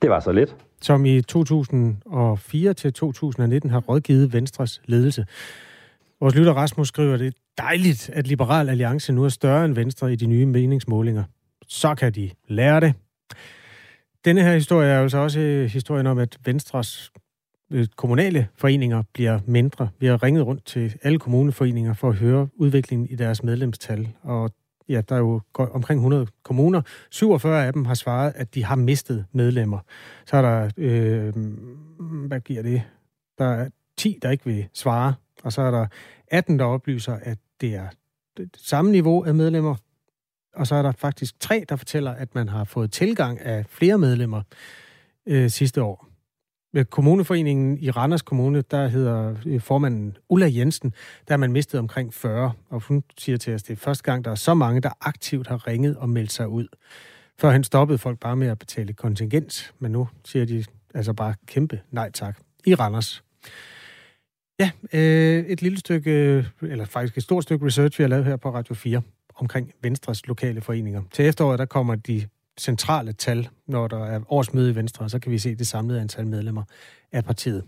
[0.02, 0.56] Det var så lidt.
[0.82, 5.26] Som i 2004 til 2019 har rådgivet Venstres ledelse.
[6.20, 10.14] Vores lytter Rasmus skriver, det er dejligt, at Liberal Alliance nu er større end Venstre
[10.14, 11.24] i de nye meningsmålinger.
[11.68, 12.94] Så kan de lære det.
[14.26, 17.12] Denne her historie er jo så også øh, historien om, at Venstres
[17.72, 19.90] øh, kommunale foreninger bliver mindre.
[20.00, 24.52] Vi har ringet rundt til alle kommuneforeninger for at høre udviklingen i deres medlemstal, og
[24.90, 26.82] ja, der er jo omkring 100 kommuner.
[27.12, 29.80] 47 af dem har svaret, at de har mistet medlemmer.
[30.26, 31.34] Så er der, øh,
[32.28, 32.84] hvad giver det?
[33.38, 35.88] Der er 10, der ikke vil svare, og så er der
[36.28, 37.88] 18, der oplyser, at det er
[38.38, 39.76] det samme niveau af medlemmer,
[40.56, 43.98] og så er der faktisk tre, der fortæller, at man har fået tilgang af flere
[43.98, 44.42] medlemmer
[45.26, 46.08] øh, sidste år.
[46.74, 50.94] Ved kommuneforeningen i Randers Kommune, der hedder øh, formanden Ulla Jensen,
[51.28, 54.04] der har man mistet omkring 40, og hun siger til os, at det er første
[54.04, 56.68] gang, der er så mange, der aktivt har ringet og meldt sig ud.
[57.40, 61.82] Førhen stoppede folk bare med at betale kontingent, men nu siger de altså bare kæmpe
[61.92, 62.38] nej tak.
[62.66, 63.24] i Randers.
[64.60, 68.26] Ja, øh, et lille stykke, øh, eller faktisk et stort stykke research, vi har lavet
[68.26, 69.02] her på Radio 4
[69.42, 71.02] omkring Venstres lokale foreninger.
[71.12, 72.28] Til efteråret, der kommer de
[72.60, 76.02] centrale tal, når der er årsmøde i Venstre, og så kan vi se det samlede
[76.02, 76.64] antal medlemmer
[77.12, 77.64] af partiet.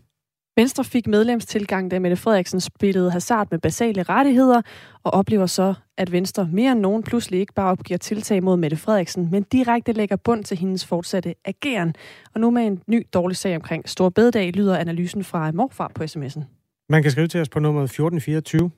[0.55, 4.61] Venstre fik medlemstilgang, da Mette Frederiksen spillede hasard med basale rettigheder,
[5.03, 8.77] og oplever så, at Venstre mere end nogen pludselig ikke bare opgiver tiltag mod Mette
[8.77, 11.95] Frederiksen, men direkte lægger bund til hendes fortsatte ageren.
[12.33, 16.03] Og nu med en ny dårlig sag omkring Stor Bededag, lyder analysen fra morfar på
[16.03, 16.41] sms'en.
[16.89, 18.71] Man kan skrive til os på nummer 1424.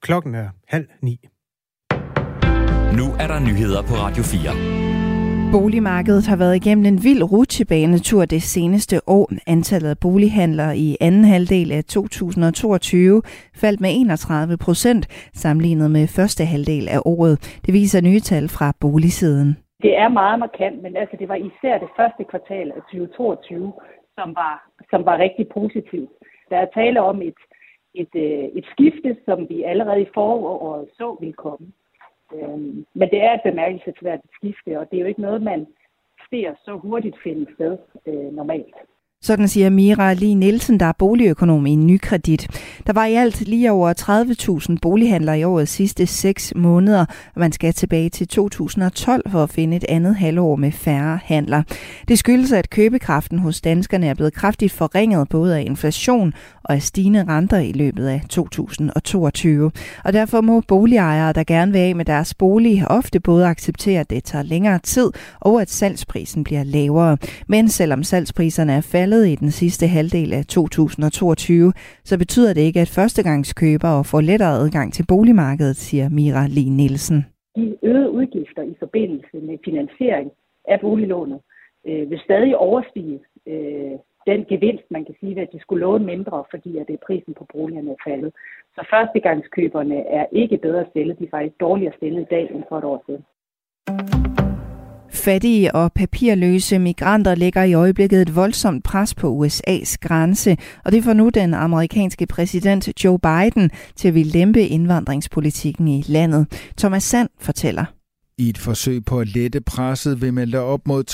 [0.00, 1.28] Klokken er halv ni.
[2.96, 4.52] Nu er der nyheder på Radio 4.
[5.56, 9.26] Boligmarkedet har været igennem en vild rutsjebanetur det seneste år.
[9.54, 13.22] Antallet af bolighandlere i anden halvdel af 2022
[13.60, 15.04] faldt med 31 procent
[15.42, 17.34] sammenlignet med første halvdel af året.
[17.64, 19.48] Det viser nye tal fra boligsiden.
[19.84, 23.72] Det er meget markant, men altså det var især det første kvartal af 2022,
[24.16, 24.54] som var,
[24.90, 26.10] som var rigtig positivt.
[26.50, 27.40] Der er tale om et,
[27.94, 31.66] et, øh, et skifte, som vi allerede i foråret så ville komme.
[32.34, 35.66] Øhm, men det er et bemærkelsesværdigt skifte, og det er jo ikke noget, man
[36.30, 38.74] ser så hurtigt finde sted øh, normalt.
[39.22, 42.46] Sådan siger Mira Lee Nielsen, der er boligøkonom i Nykredit.
[42.86, 43.94] Der var i alt lige over
[44.70, 47.00] 30.000 bolighandlere i årets sidste 6 måneder,
[47.34, 51.62] og man skal tilbage til 2012 for at finde et andet halvår med færre handler.
[52.08, 56.32] Det skyldes, at købekraften hos danskerne er blevet kraftigt forringet både af inflation
[56.64, 59.70] og af stigende renter i løbet af 2022.
[60.04, 64.10] Og derfor må boligejere, der gerne vil af med deres bolig, ofte både acceptere, at
[64.10, 67.16] det tager længere tid, og at salgsprisen bliver lavere.
[67.46, 71.72] Men selvom salgspriserne er faldet i den sidste halvdel af 2022,
[72.04, 77.26] så betyder det ikke, at førstegangskøbere får lettere adgang til boligmarkedet, siger Mira Lee Nielsen.
[77.56, 80.30] De øgede udgifter i forbindelse med finansiering
[80.68, 81.40] af boliglånet
[81.88, 83.92] øh, vil stadig overstige øh,
[84.30, 87.44] den gevinst, man kan sige, at de skulle låne mindre, fordi at det prisen på
[87.52, 88.32] boligerne er faldet.
[88.74, 92.78] Så førstegangskøberne er ikke bedre stillet, de er faktisk dårligere stillet i dag end for
[92.78, 93.24] et år siden.
[95.28, 101.04] Fattige og papirløse migranter lægger i øjeblikket et voldsomt pres på USA's grænse, og det
[101.04, 106.46] får nu den amerikanske præsident Joe Biden til at ville lempe indvandringspolitikken i landet.
[106.78, 107.84] Thomas Sand fortæller.
[108.38, 111.04] I et forsøg på at lette presset vil man lade op mod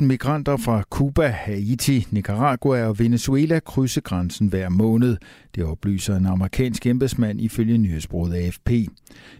[0.00, 5.16] 30.000 migranter fra Cuba, Haiti, Nicaragua og Venezuela krydse grænsen hver måned.
[5.54, 8.70] Det oplyser en amerikansk embedsmand ifølge nyhedsbruget AFP.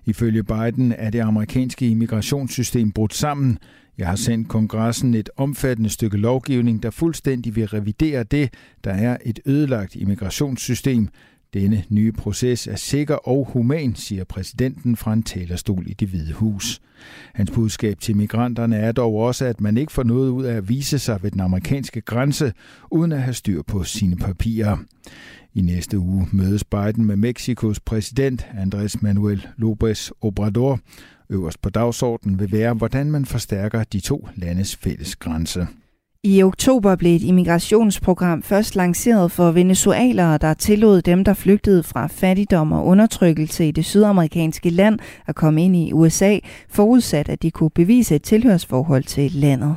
[0.05, 3.59] Ifølge Biden er det amerikanske immigrationssystem brudt sammen.
[3.99, 9.17] Jeg har sendt kongressen et omfattende stykke lovgivning, der fuldstændig vil revidere det, der er
[9.25, 11.09] et ødelagt immigrationssystem.
[11.55, 16.33] Denne nye proces er sikker og human, siger præsidenten fra en talerstol i det hvide
[16.33, 16.81] hus.
[17.35, 20.69] Hans budskab til migranterne er dog også, at man ikke får noget ud af at
[20.69, 22.53] vise sig ved den amerikanske grænse,
[22.91, 24.77] uden at have styr på sine papirer.
[25.55, 30.81] I næste uge mødes Biden med Mexikos præsident Andrés Manuel López Obrador.
[31.31, 35.67] Øverst på dagsordenen vil være, hvordan man forstærker de to landes fælles grænse.
[36.25, 42.07] I oktober blev et immigrationsprogram først lanceret for venezuelere, der tillod dem, der flygtede fra
[42.07, 46.38] fattigdom og undertrykkelse i det sydamerikanske land at komme ind i USA,
[46.69, 49.77] forudsat at de kunne bevise et tilhørsforhold til landet.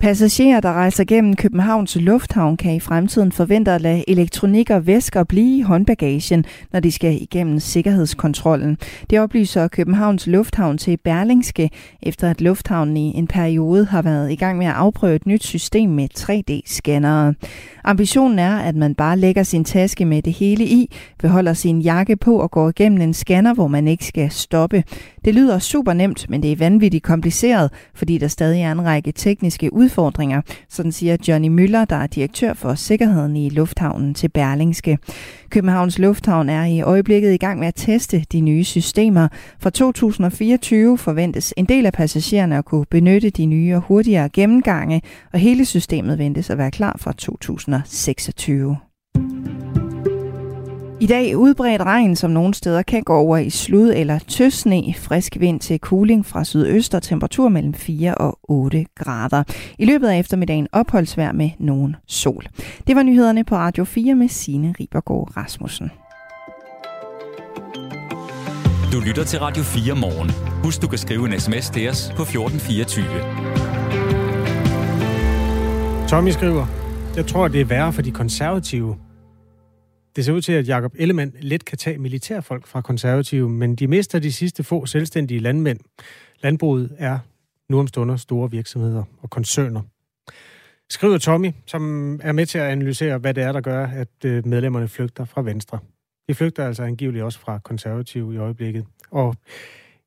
[0.00, 5.24] Passagerer, der rejser gennem Københavns Lufthavn, kan i fremtiden forvente at lade elektronik og væsker
[5.24, 8.78] blive i håndbagagen, når de skal igennem sikkerhedskontrollen.
[9.10, 11.70] Det oplyser Københavns Lufthavn til Berlingske,
[12.02, 15.44] efter at lufthavnen i en periode har været i gang med at afprøve et nyt
[15.44, 17.34] system med 3D-scannere.
[17.84, 22.16] Ambitionen er, at man bare lægger sin taske med det hele i, beholder sin jakke
[22.16, 24.84] på og går igennem en scanner, hvor man ikke skal stoppe.
[25.24, 29.12] Det lyder super nemt, men det er vanvittigt kompliceret, fordi der stadig er en række
[29.12, 34.98] tekniske udfordringer, sådan siger Johnny Møller, der er direktør for sikkerheden i lufthavnen til Berlingske.
[35.50, 39.28] Københavns Lufthavn er i øjeblikket i gang med at teste de nye systemer.
[39.60, 45.02] Fra 2024 forventes en del af passagererne at kunne benytte de nye og hurtigere gennemgange,
[45.32, 48.76] og hele systemet ventes at være klar fra 2026.
[51.04, 55.36] I dag udbredt regn, som nogle steder kan gå over i slud eller tøsne, frisk
[55.40, 59.44] vind til cooling fra sydøst og temperatur mellem 4 og 8 grader.
[59.78, 62.44] I løbet af eftermiddagen opholdsvær med nogen sol.
[62.86, 65.90] Det var nyhederne på Radio 4 med Signe Ribergaard Rasmussen.
[68.92, 70.30] Du lytter til Radio 4 morgen.
[70.64, 73.06] Husk, du kan skrive en sms til os på 1424.
[76.08, 76.66] Tommy skriver,
[77.16, 78.96] jeg tror, det er værre for de konservative,
[80.16, 83.86] det ser ud til, at Jakob Ellemann let kan tage militærfolk fra konservative, men de
[83.86, 85.78] mister de sidste få selvstændige landmænd.
[86.40, 87.18] Landbruget er
[87.68, 89.82] nu om stunder store virksomheder og koncerner.
[90.90, 94.46] Skriver Tommy, som er med til at analysere, hvad det er, der gør, at øh,
[94.46, 95.78] medlemmerne flygter fra Venstre.
[96.28, 98.84] De flygter altså angiveligt også fra konservative i øjeblikket.
[99.10, 99.36] Og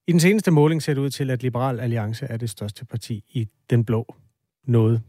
[0.07, 3.23] i den seneste måling ser det ud til, at Liberal Alliance er det største parti
[3.29, 4.15] i den blå
[4.67, 5.01] noget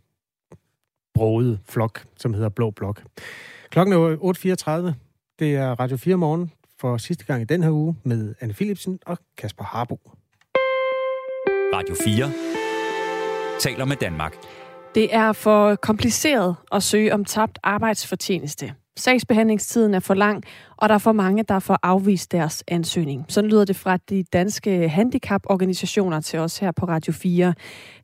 [1.19, 3.03] broede flok, som hedder Blå Blok.
[3.71, 4.17] Klokken er
[4.91, 4.93] 8.34.
[5.39, 8.99] Det er Radio 4 morgen for sidste gang i den her uge med Anne Philipsen
[9.07, 10.01] og Kasper Harbo.
[11.75, 12.31] Radio 4
[13.61, 14.37] taler med Danmark.
[14.95, 18.75] Det er for kompliceret at søge om tabt arbejdsfortjeneste.
[18.99, 20.45] Sagsbehandlingstiden er for lang,
[20.77, 23.25] og der er for mange, der får afvist deres ansøgning.
[23.29, 27.55] Sådan lyder det fra de danske handicaporganisationer til os her på Radio 4.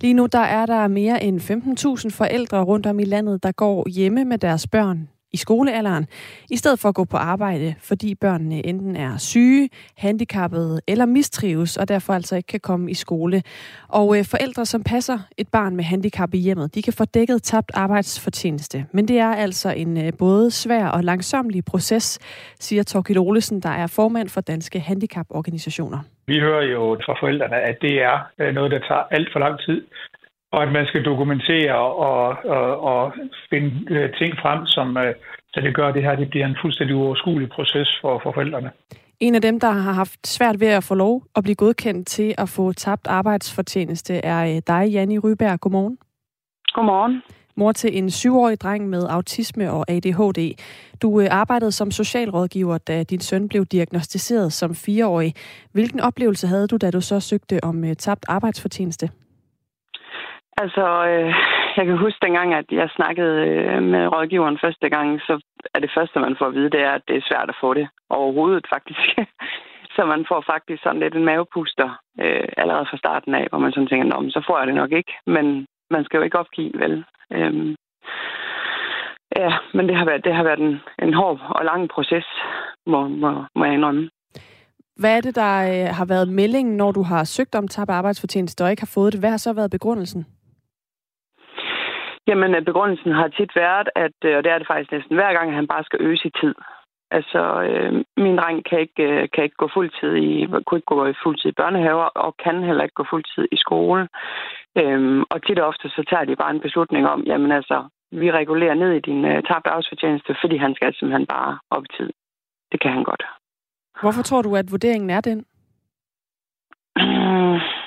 [0.00, 3.88] Lige nu der er der mere end 15.000 forældre rundt om i landet, der går
[3.88, 6.06] hjemme med deres børn i skolealderen,
[6.50, 11.76] i stedet for at gå på arbejde, fordi børnene enten er syge, handicappede eller mistrives,
[11.76, 13.42] og derfor altså ikke kan komme i skole.
[13.88, 17.42] Og øh, forældre, som passer et barn med handicap i hjemmet, de kan få dækket
[17.42, 18.86] tabt arbejdsfortjeneste.
[18.92, 22.18] Men det er altså en øh, både svær og langsomlig proces,
[22.60, 25.98] siger Torkild Olesen, der er formand for Danske Handicaporganisationer.
[26.26, 29.58] Vi hører jo fra forældrene, at det er øh, noget, der tager alt for lang
[29.66, 29.82] tid
[30.54, 33.12] og at man skal dokumentere og, og, og
[33.50, 35.14] finde øh, ting frem, som øh,
[35.52, 38.70] så det gør, at det her det bliver en fuldstændig uoverskuelig proces for, for forældrene.
[39.20, 42.34] En af dem, der har haft svært ved at få lov at blive godkendt til
[42.38, 45.60] at få tabt arbejdsfortjeneste, er øh, dig, Janni Ryberg.
[45.60, 45.98] Godmorgen.
[46.74, 47.22] Godmorgen.
[47.56, 50.54] Mor til en syvårig dreng med autisme og ADHD.
[51.02, 55.34] Du arbejdede som socialrådgiver, da din søn blev diagnostiseret som fireårig.
[55.72, 59.10] Hvilken oplevelse havde du, da du så søgte om tabt arbejdsfortjeneste?
[60.62, 61.34] Altså, øh,
[61.76, 65.34] jeg kan huske dengang, at jeg snakkede øh, med rådgiveren første gang, så
[65.74, 67.74] er det første, man får at vide, det er, at det er svært at få
[67.74, 69.04] det overhovedet faktisk.
[69.94, 71.88] så man får faktisk sådan lidt en mavepuster
[72.20, 74.92] øh, allerede fra starten af, hvor man sådan tænker, Nå, så får jeg det nok
[74.92, 75.12] ikke.
[75.26, 77.04] Men man skal jo ikke opgive, vel?
[77.32, 77.74] Øhm,
[79.36, 82.26] ja, men det har været, det har været en, en hård og lang proces,
[82.86, 84.10] må, må, må jeg indrømme.
[84.96, 88.64] Hvad er det, der øh, har været meldingen, når du har søgt om tabt arbejdsfortjeneste
[88.64, 89.20] og ikke har fået det?
[89.20, 90.26] Hvad har så været begrundelsen?
[92.28, 95.32] Jamen, øh, begrundelsen har tit været, at, øh, og det er det faktisk næsten hver
[95.36, 96.54] gang, at han bare skal øge sit tid.
[97.10, 101.12] Altså, øh, min dreng kan ikke, øh, kan ikke gå fuldtid i, kunne ikke gå
[101.22, 104.08] fuldtid i børnehaver, og kan heller ikke gå fuldtid i skole.
[104.80, 108.30] Øhm, og tit og ofte så tager de bare en beslutning om, jamen altså, vi
[108.30, 112.10] regulerer ned i din øh, tabte arbejdsfortjeneste, fordi han skal simpelthen bare op i tid.
[112.72, 113.22] Det kan han godt.
[114.00, 115.38] Hvorfor tror du, at vurderingen er den?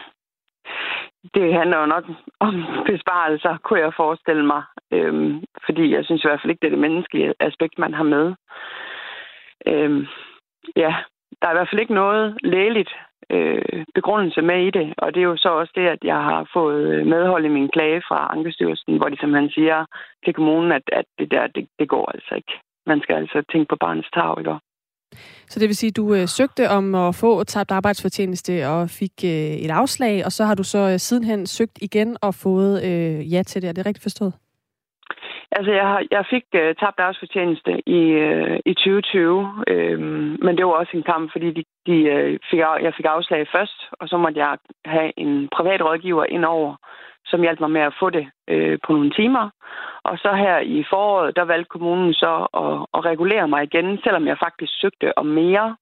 [1.34, 2.06] Det handler jo nok
[2.40, 4.64] om besparelser, kunne jeg forestille mig.
[4.92, 8.04] Øhm, fordi jeg synes i hvert fald ikke, det er det menneskelige aspekt, man har
[8.04, 8.34] med.
[9.68, 10.08] Øhm,
[10.76, 10.96] ja,
[11.42, 12.92] der er i hvert fald ikke noget lægeligt
[13.30, 16.50] øh, begrundelse med i det, og det er jo så også det, at jeg har
[16.54, 19.86] fået øh, medhold i min klage fra Ankestyrelsen, hvor de simpelthen siger
[20.26, 22.54] til kommunen, at, at det der, det, det går altså ikke.
[22.86, 24.56] Man skal altså tænke på barnets tag, ikke?
[25.48, 29.16] Så det vil sige, at du øh, søgte om at få tabt arbejdsfortjeneste og fik
[29.24, 33.34] øh, et afslag, og så har du så øh, sidenhen søgt igen og fået øh,
[33.34, 33.68] ja til det.
[33.70, 34.34] Er det rigtigt forstået?
[35.52, 40.00] Altså, jeg, har, jeg fik øh, tabt arbejdsfortjeneste i, øh, i 2020, øh,
[40.46, 43.78] men det var også en kamp, fordi de, de, øh, fik, jeg fik afslag først,
[43.92, 46.76] og så måtte jeg have en privat rådgiver indover,
[47.30, 49.50] som hjalp mig med at få det øh, på nogle timer.
[50.04, 54.28] Og så her i foråret, der valgte kommunen så at, at regulere mig igen, selvom
[54.28, 55.76] jeg faktisk søgte om mere.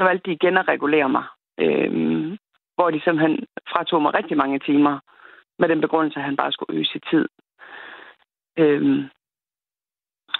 [0.00, 1.24] Så valgte de igen at regulere mig,
[1.58, 1.92] øh,
[2.74, 4.98] hvor de simpelthen fratog mig rigtig mange timer
[5.58, 7.28] med den begrundelse, at han bare skulle øge sit tid.
[8.58, 9.04] Øh,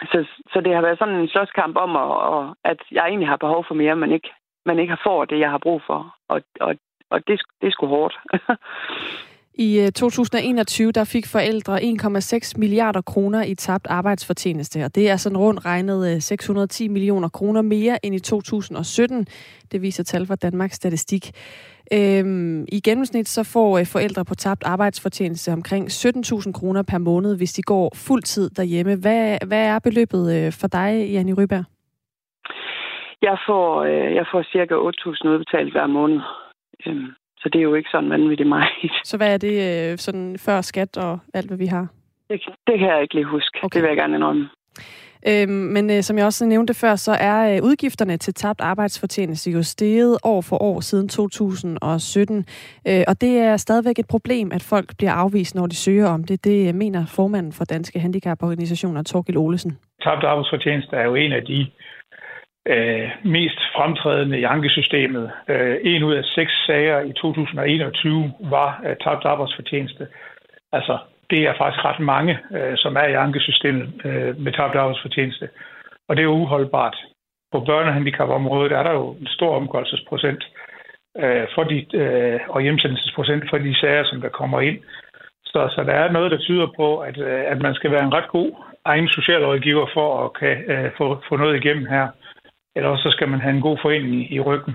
[0.03, 3.65] så, så det har været sådan en slåskamp om, at, at jeg egentlig har behov
[3.69, 4.31] for mere, men ikke,
[4.67, 6.17] men ikke har fået det, jeg har brug for.
[6.29, 6.77] Og, og,
[7.11, 8.19] og det, det er sgu hårdt.
[9.55, 15.17] I øh, 2021 der fik forældre 1,6 milliarder kroner i tabt arbejdsfortjeneste, og det er
[15.17, 19.27] sådan rundt regnet øh, 610 millioner kroner mere end i 2017.
[19.73, 21.31] Det viser tal fra Danmarks Statistik.
[21.93, 27.37] Øhm, I gennemsnit så får øh, forældre på tabt arbejdsfortjeneste omkring 17.000 kroner per måned,
[27.37, 28.97] hvis de går fuld tid derhjemme.
[28.97, 31.65] Hvad, hvad er beløbet for dig, Janne Ryberg?
[33.23, 33.85] Jeg får,
[34.19, 36.21] jeg får cirka 8.000 udbetalt hver måned.
[36.87, 37.11] Øhm,
[37.43, 38.69] så det er jo ikke sådan vanvittigt meget.
[39.05, 41.87] Så hvad er det øh, sådan før skat og alt, hvad vi har?
[42.31, 43.59] Det, det kan jeg ikke lige huske.
[43.63, 43.75] Okay.
[43.75, 44.49] Det vil jeg gerne indrømme.
[45.29, 49.51] Øhm, men øh, som jeg også nævnte før, så er øh, udgifterne til tabt arbejdsfortjeneste
[49.51, 52.45] jo steget år for år siden 2017.
[52.89, 56.25] Øh, og det er stadigvæk et problem, at folk bliver afvist, når de søger om
[56.25, 56.45] det.
[56.45, 59.79] Det mener formanden for Danske Handicaporganisationer, Torgild Olesen.
[60.03, 61.67] Tabt arbejdsfortjeneste er jo en af de
[62.67, 65.31] øh, mest fremtrædende i ankesystemet.
[65.49, 70.07] Øh, en ud af seks sager i 2021 var øh, tabt arbejdsfortjeneste.
[70.73, 70.99] Altså
[71.31, 75.49] det er faktisk ret mange, øh, som er i ankesystemet øh, med tabt arbejdsfortjeneste.
[76.09, 76.97] Og det er uholdbart.
[77.53, 80.45] På børnehandicapområdet er der jo en stor omgørelsesprocent
[81.19, 84.79] øh, for de, øh, og hjemsendelsesprocent for de sager, som der kommer ind.
[85.45, 88.15] Så, så der er noget, der tyder på, at, øh, at man skal være en
[88.15, 88.51] ret god
[88.85, 92.09] egen socialrådgiver for at kan øh, få, få noget igennem her.
[92.77, 94.75] Eller så skal man have en god forening i, i ryggen.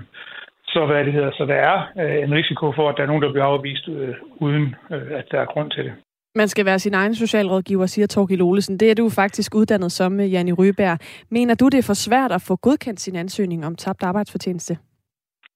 [0.66, 3.22] Så hvad det hedder, så der er øh, en risiko for, at der er nogen,
[3.22, 5.92] der bliver afvist øh, uden øh, at der er grund til det.
[6.34, 8.80] Man skal være sin egen socialrådgiver, siger Torgild Olesen.
[8.80, 10.98] Det er du faktisk uddannet som, øh, Janne Ryberg.
[11.30, 14.78] Mener du, det er for svært at få godkendt sin ansøgning om tabt arbejdsfortjeneste?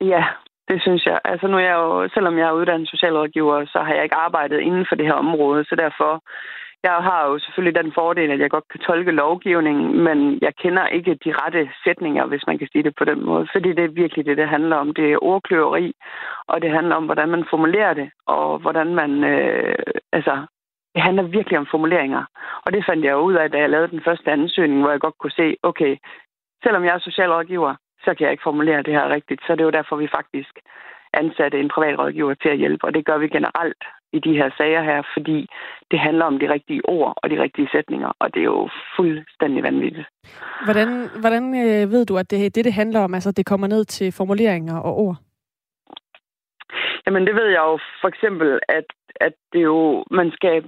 [0.01, 0.24] Ja,
[0.68, 1.18] det synes jeg.
[1.24, 4.61] Altså nu er jeg jo, selvom jeg er uddannet socialrådgiver, så har jeg ikke arbejdet
[4.61, 6.22] inden for det her område, så derfor
[6.83, 10.87] jeg har jo selvfølgelig den fordel, at jeg godt kan tolke lovgivningen, men jeg kender
[10.87, 13.49] ikke de rette sætninger, hvis man kan sige det på den måde.
[13.53, 14.95] Fordi det er virkelig det, det handler om.
[14.95, 15.95] Det er ordkløveri,
[16.47, 19.24] og det handler om, hvordan man formulerer det, og hvordan man...
[19.24, 19.74] Øh,
[20.12, 20.47] altså,
[20.95, 22.24] det handler virkelig om formuleringer.
[22.64, 25.18] Og det fandt jeg ud af, da jeg lavede den første ansøgning, hvor jeg godt
[25.18, 25.97] kunne se, okay,
[26.62, 27.74] selvom jeg er socialrådgiver,
[28.05, 29.41] så kan jeg ikke formulere det her rigtigt.
[29.47, 30.59] Så det er jo derfor, vi faktisk
[31.12, 34.82] ansatte en privatrådgiver til at hjælpe, og det gør vi generelt i de her sager
[34.82, 35.48] her, fordi
[35.90, 39.62] det handler om de rigtige ord og de rigtige sætninger, og det er jo fuldstændig
[39.62, 40.08] vanvittigt.
[40.64, 40.88] Hvordan,
[41.20, 44.12] hvordan øh, ved du, at det, det, det handler om, altså det kommer ned til
[44.12, 45.16] formuleringer og ord?
[47.06, 48.84] Jamen det ved jeg jo for eksempel, at,
[49.20, 50.64] at det jo, man skal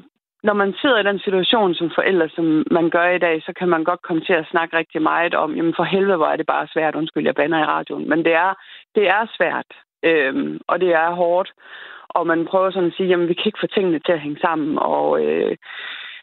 [0.49, 3.69] når man sidder i den situation som forældre, som man gør i dag, så kan
[3.69, 6.47] man godt komme til at snakke rigtig meget om, jamen for helvede, hvor er det
[6.47, 8.09] bare svært, undskyld, jeg bander i radioen.
[8.09, 8.55] Men det er,
[8.95, 9.71] det er svært,
[10.03, 11.53] øhm, og det er hårdt.
[12.15, 14.41] Og man prøver sådan at sige, jamen vi kan ikke få tingene til at hænge
[14.41, 15.57] sammen, og øh,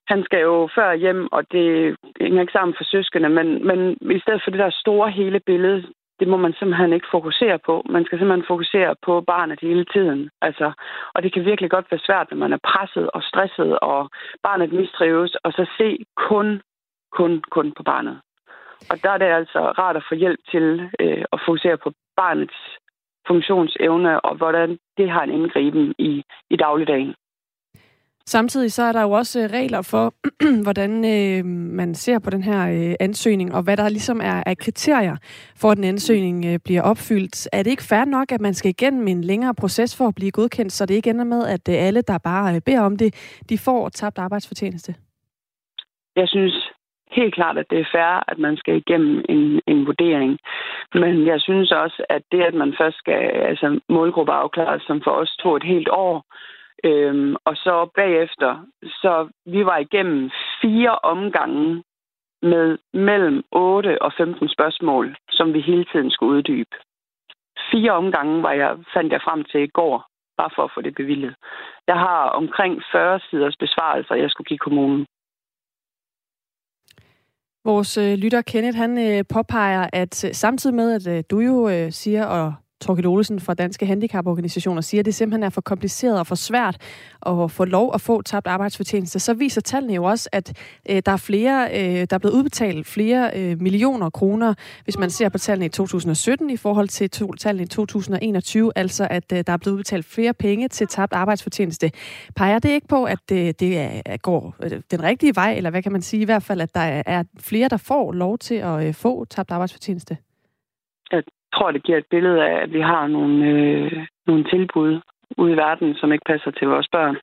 [0.08, 3.80] han skal jo før hjem, og det hænger ikke sammen for søskende, men, men
[4.18, 5.84] i stedet for det der store hele billede,
[6.20, 7.86] det må man simpelthen ikke fokusere på.
[7.90, 10.30] Man skal simpelthen fokusere på barnet hele tiden.
[10.42, 10.72] Altså,
[11.14, 14.10] og det kan virkelig godt være svært, når man er presset og stresset, og
[14.44, 16.62] barnet mistrives, og så se kun,
[17.18, 18.18] kun, kun på barnet.
[18.90, 22.60] Og der er det altså rart at få hjælp til øh, at fokusere på barnets
[23.28, 27.14] funktionsevne, og hvordan det har en indgriben i, i dagligdagen.
[28.26, 30.14] Samtidig så er der jo også øh, regler for,
[30.66, 34.54] hvordan øh, man ser på den her øh, ansøgning, og hvad der ligesom er, er
[34.54, 35.18] kriterier
[35.56, 37.48] for, at en ansøgning øh, bliver opfyldt.
[37.54, 40.32] Er det ikke fair nok, at man skal igennem en længere proces for at blive
[40.32, 43.40] godkendt, så det ikke ender med, at øh, alle, der bare øh, beder om det,
[43.50, 44.96] de får tabt arbejdsfortjeneste?
[46.16, 46.72] Jeg synes
[47.12, 50.40] helt klart, at det er fair, at man skal igennem en, en vurdering.
[50.94, 55.12] Men jeg synes også, at det, at man først skal altså målgruppe afklares, som for
[55.12, 56.26] os tog et helt år,
[56.84, 60.32] Øhm, og så bagefter, så vi var igennem
[60.62, 61.84] fire omgange
[62.42, 66.76] med mellem 8 og 15 spørgsmål, som vi hele tiden skulle uddybe.
[67.72, 70.06] Fire omgange var jeg, fandt jeg frem til i går,
[70.38, 71.36] bare for at få det bevillet.
[71.88, 75.06] Jeg har omkring 40 siders besvarelser, jeg skulle give kommunen.
[77.66, 81.70] Vores øh, lytter Kenneth, han øh, påpeger, at øh, samtidig med, at øh, du jo
[81.70, 86.20] øh, siger, og Torkild Olesen fra Danske Handicaporganisationer siger, at det simpelthen er for kompliceret
[86.20, 86.78] og for svært
[87.26, 90.58] at få lov at få tabt arbejdsfortjeneste, så viser tallene jo også, at
[90.90, 94.54] øh, der er flere, øh, der er blevet udbetalt flere øh, millioner kroner,
[94.84, 99.08] hvis man ser på tallene i 2017 i forhold til to, tallene i 2021, altså
[99.10, 101.92] at øh, der er blevet udbetalt flere penge til tabt arbejdsfortjeneste.
[102.36, 105.84] Peger det ikke på, at øh, det er, går øh, den rigtige vej, eller hvad
[105.84, 108.88] kan man sige i hvert fald, at der er flere, der får lov til at
[108.88, 110.18] øh, få tabt arbejdsfortjeneste?
[111.56, 115.02] Tror, det giver et billede af, at vi har nogle, øh, nogle tilbud
[115.38, 117.18] ude i verden, som ikke passer til vores børn.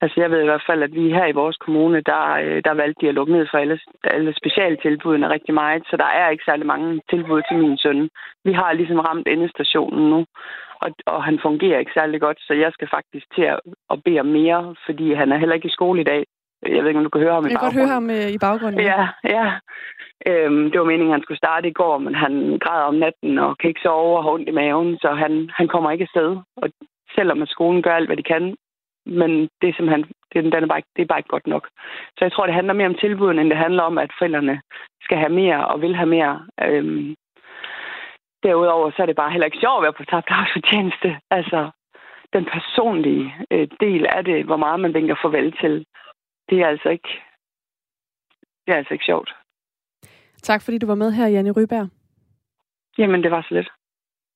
[0.00, 2.74] Altså jeg ved i hvert fald, at vi her i vores kommune, der, øh, der
[2.74, 6.44] valgte de at lukke ned for alle, alle specialtilbudene rigtig meget, så der er ikke
[6.46, 8.08] særlig mange tilbud til min søn.
[8.44, 10.24] Vi har ligesom ramt endestationen nu,
[10.82, 13.60] og, og han fungerer ikke særlig godt, så jeg skal faktisk til at,
[13.90, 16.24] at bede om mere, fordi han er heller ikke i skole i dag.
[16.66, 17.52] Jeg ved ikke, om du kan høre ham i baggrunden.
[17.52, 18.80] Jeg kan godt høre ham øh, i baggrunden.
[18.80, 19.46] Ja, ja.
[20.26, 23.38] Øhm, det var meningen, at han skulle starte i går, men han græder om natten
[23.38, 26.36] og kan ikke sove og har ondt i maven, så han, han kommer ikke afsted.
[26.56, 26.68] Og
[27.14, 28.56] selvom at skolen gør alt, hvad de kan,
[29.06, 31.68] men det er simpelthen det, den er bare, det er bare ikke godt nok.
[32.16, 34.60] Så jeg tror, det handler mere om tilbuden, end det handler om, at forældrene
[35.02, 36.46] skal have mere og vil have mere.
[36.62, 37.14] Øhm,
[38.42, 41.18] derudover så er det bare heller ikke sjovt at være på tabt arbejdsfortjeneste.
[41.30, 41.70] Altså,
[42.32, 45.86] den personlige øh, del af det, hvor meget man vinker farvel til,
[46.48, 47.08] det er altså ikke,
[48.64, 49.34] det er altså ikke sjovt.
[50.44, 51.88] Tak fordi du var med her, Janne Ryberg.
[52.98, 53.68] Jamen, det var så lidt.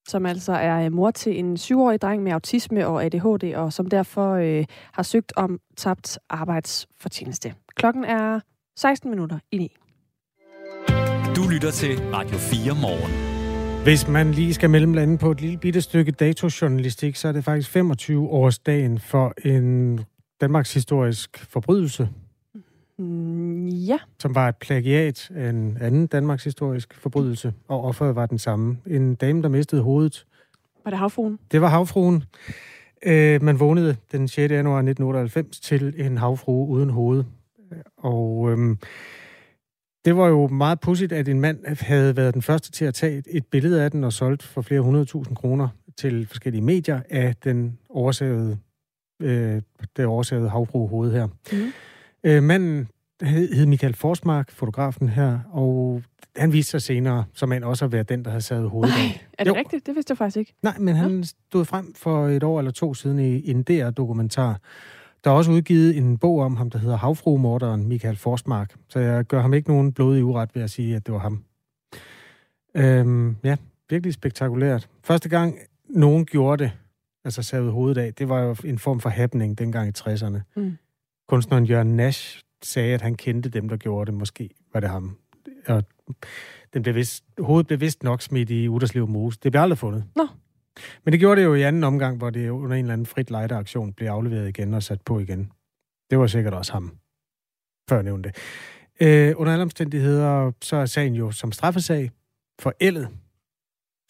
[0.08, 3.86] Som altså er øh, mor til en syvårig dreng med autisme og ADHD, og som
[3.86, 7.54] derfor øh, har søgt om tabt arbejdsfortjeneste.
[7.74, 8.40] Klokken er
[8.76, 9.76] 16 minutter i 9.
[11.36, 13.12] Du lytter til Radio 4 morgen.
[13.84, 17.70] Hvis man lige skal mellemlande på et lille bitte stykke datojournalistik, så er det faktisk
[17.70, 20.00] 25 års dagen for en
[20.40, 22.08] Danmarks historisk forbrydelse,
[22.98, 23.98] Mm, ja.
[24.18, 28.78] som var et plagiat af en anden Danmarks historisk forbrydelse, og offeret var den samme.
[28.86, 30.26] En dame, der mistede hovedet.
[30.84, 31.38] Var det havfruen?
[31.52, 32.24] Det var havfruen.
[33.06, 34.52] Øh, man vågnede den 6.
[34.52, 37.24] januar 1998 til en havfrue uden hoved.
[37.96, 38.78] Og øhm,
[40.04, 43.22] det var jo meget pudsigt, at en mand havde været den første til at tage
[43.30, 47.78] et billede af den og solgt for flere hundredtusind kroner til forskellige medier af den
[47.88, 48.58] oversavede,
[49.22, 49.62] øh,
[49.96, 51.26] det oversavede havfrue hoved her.
[51.26, 51.72] Mm.
[52.24, 52.88] Øh, manden
[53.22, 56.02] hed Michael Forsmark, fotografen her, og
[56.36, 59.26] han viste sig senere, som en også at være den, der havde savet hovedet af.
[59.38, 59.56] Er det Jo.
[59.56, 59.86] rigtigt?
[59.86, 60.54] Det vidste jeg faktisk ikke.
[60.62, 64.60] Nej, men han stod frem for et år eller to siden i, i en DR-dokumentar.
[65.24, 68.74] Der er også udgivet en bog om ham, der hedder Havfruemorderen Michael Forsmark.
[68.88, 71.44] Så jeg gør ham ikke nogen blodig uret ved at sige, at det var ham.
[72.74, 73.56] Øhm, ja,
[73.90, 74.88] virkelig spektakulært.
[75.04, 75.54] Første gang
[75.88, 76.72] nogen gjorde det,
[77.24, 80.38] altså savede hovedet af, det var jo en form for happening dengang i 60'erne.
[80.56, 80.76] Mm.
[81.28, 84.18] Kunstneren Jørgen Nash sagde, at han kendte dem, der gjorde det.
[84.18, 85.16] Måske var det ham.
[85.66, 85.84] Og
[86.74, 89.38] den blev vist, hovedet blev vist nok smidt i Uderslev Mose.
[89.42, 90.04] Det blev aldrig fundet.
[90.16, 90.28] Nå.
[91.04, 93.30] Men det gjorde det jo i anden omgang, hvor det under en eller anden frit
[93.30, 95.52] lejdeaktion blev afleveret igen og sat på igen.
[96.10, 96.96] Det var sikkert også ham,
[97.88, 98.36] før jeg nævnte det.
[99.00, 102.10] Øh, under alle omstændigheder, så er sagen jo som straffesag
[102.60, 103.08] forældet,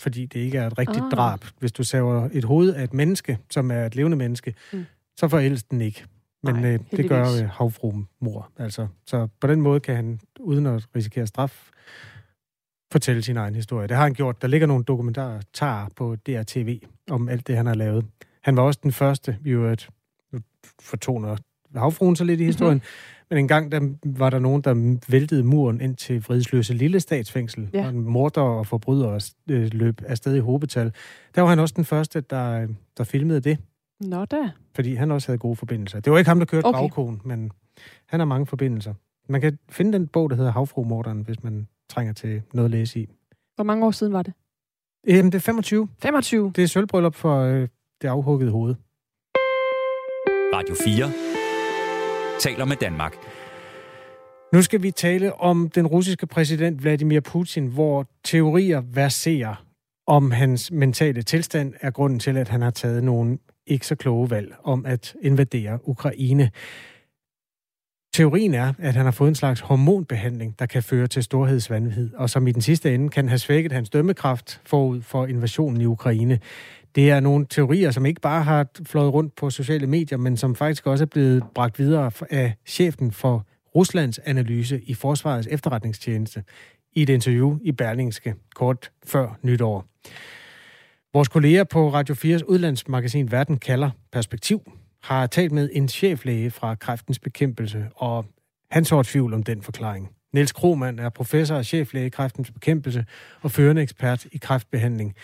[0.01, 1.11] fordi det ikke er et rigtigt Ah.
[1.11, 1.45] drab.
[1.59, 4.85] Hvis du saver et hoved af et menneske, som er et levende menneske, mm.
[5.17, 6.05] så forældes den ikke.
[6.43, 8.51] Men Nej, øh, det gør øh, havfruen mor.
[8.59, 8.87] Altså.
[9.07, 11.71] Så på den måde kan han, uden at risikere straf,
[12.93, 13.89] fortælle sin egen historie.
[13.89, 14.43] Det har han gjort.
[14.43, 16.81] Der ligger nogle dokumentarer på DRTV
[17.11, 18.05] om alt det, han har lavet.
[18.43, 19.89] Han var også den første, vi jo at
[20.33, 20.39] nu
[20.83, 21.37] fortoner
[21.77, 23.27] havfruen så lidt i historien, mm-hmm.
[23.31, 27.69] men en gang der var der nogen, der væltede muren ind til Fridsløse Lille Statsfængsel,
[27.75, 27.85] Ja.
[27.85, 30.93] og en morder og forbryder øh, løb afsted i hobetal.
[31.35, 32.69] Der var han også den første, der,
[32.99, 33.59] der filmede det,
[34.01, 34.51] Nå da.
[34.75, 36.01] fordi han også havde gode forbindelser.
[36.01, 36.79] Det var ikke ham, der kørte Okay.
[36.79, 37.51] gravkonen, men
[38.07, 38.95] han har mange forbindelser.
[39.29, 43.01] Man kan finde den bog, der hedder Havfruemorderen, hvis man trænger til noget at læse
[43.01, 43.09] i.
[43.55, 44.33] Hvor mange år siden var det?
[45.09, 45.89] Jamen, det er 25.
[46.03, 46.53] 25.
[46.57, 47.69] Det er sølvbryllup for øh,
[48.03, 48.75] det afhuggede hoved.
[50.55, 51.11] Radio 4
[52.41, 53.15] taler med Danmark.
[54.53, 59.65] Nu skal vi tale om den russiske præsident Vladimir Putin, hvor teorier verserer
[60.07, 63.39] om hans mentale tilstand er grunden til, at han har taget nogle
[63.69, 66.51] ikke så kloge valg om at invadere Ukraine.
[68.15, 72.31] Teorien er, at han har fået en slags hormonbehandling, der kan føre til storhedsvanvid, og
[72.31, 76.41] som i den sidste ende kan have svækket hans dømmekraft forud for invasionen i Ukraine.
[76.95, 80.55] Det er nogle teorier, som ikke bare har flået rundt på sociale medier, men som
[80.55, 86.45] faktisk også er blevet bragt videre af chefen for Ruslands analyse i Forsvarets efterretningstjeneste
[86.93, 89.85] i et interview i Berlingske kort før nytår.
[91.13, 94.61] Vores kolleger på Radio 4's udlandsmagasin Verden kalder Perspektiv
[95.03, 98.25] har talt med en cheflæge fra kræftens bekæmpelse, og
[98.71, 100.11] han sår tvivl om den forklaring.
[100.33, 103.05] Niels Krohmann er professor og cheflæge i kræftens bekæmpelse
[103.43, 105.15] og førende ekspert i kræftbehandling.